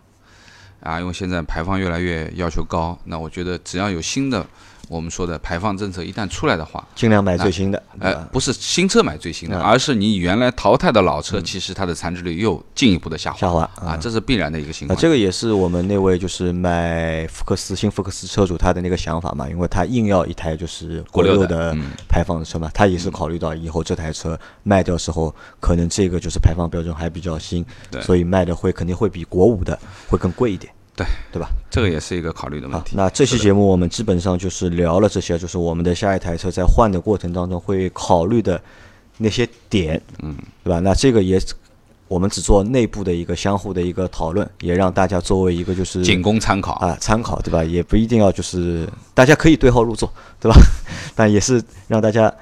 [0.80, 4.46] 啊，因为现在排放越来越要求高，那我觉得只要有新的
[4.88, 13.38] 我们说的排放政策一旦出来的话，尽量买最新的，对呃，不是新车买最新的，嗯而是你原来淘汰的老车，其实它的残值率又进一步的下滑。
[13.38, 15.02] 下滑啊，这是必然的一个情那况。
[15.02, 21.76] 这个也是我们那位就是买福克斯新福克斯车主他的那个想法嘛，因为他硬要一台就是国国六的
[22.08, 28.00] 排放的车嘛，他也是考虑到以后这台车卖掉时候，可能这个就是排放标准还比较新，对。
[28.02, 29.76] 所以卖的会肯定会比国五的
[30.08, 31.50] 会更贵一点，对对吧？
[31.70, 32.96] 这个也是一个考虑的问，题。
[32.96, 38.60] 那这期节目我们基本上就是聊了这些，就是我们的下一台车在换的过程当中会考虑的
[39.18, 40.34] 那些点，嗯，
[40.64, 40.80] 对吧？
[40.80, 41.38] 那这个也
[42.08, 46.72] 我们只做内部的一个相互的一个讨论，也让大家作为一个就是仅供参考。
[46.74, 47.62] 啊参考，对吧？
[47.62, 50.56] 也不一定要就是大家可以对号入座，对吧？
[51.14, 52.32] 但也是让大家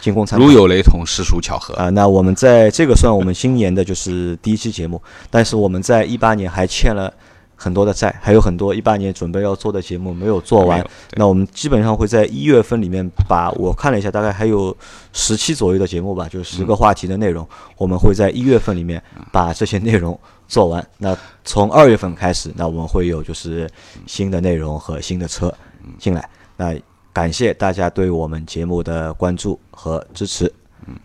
[0.00, 0.52] 仅供参考如。
[0.52, 1.74] 有雷同，实属巧合。
[1.74, 7.12] 啊，那我们在这个算我们今年的就是第一期节目，但是我们在一八年还欠了
[7.60, 10.82] 很多的债，还有很多一八年准备要做的节目没有做完
[11.14, 14.74] 那我们基本上会在一月份里面把我看了一下，大概还有
[15.12, 17.46] 十期左右的节目吧，就是十个话题的内容，
[17.76, 19.02] 我们会在一月份里面
[19.32, 20.86] 把这些内容做完。
[20.98, 23.68] 那从二月份开始，那我们会有就是
[24.06, 25.52] 新的内容和新的车
[25.98, 26.30] 进来。
[26.56, 26.72] 那
[27.12, 30.52] 感谢大家对我们节目的关注和支持。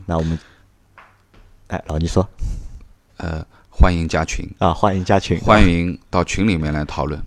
[0.06, 0.38] 那我们，
[1.68, 2.28] 哎，老倪说
[3.18, 3.44] 呃，
[3.84, 7.22] 欢迎加群，啊，欢迎加群，欢迎到群里面来讨论。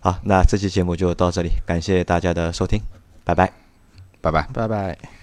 [0.00, 2.80] 好，那这期节目就到这里，感谢大家的收听，
[3.24, 3.52] 拜拜。
[4.22, 4.48] 拜拜。
[4.54, 5.21] 拜拜。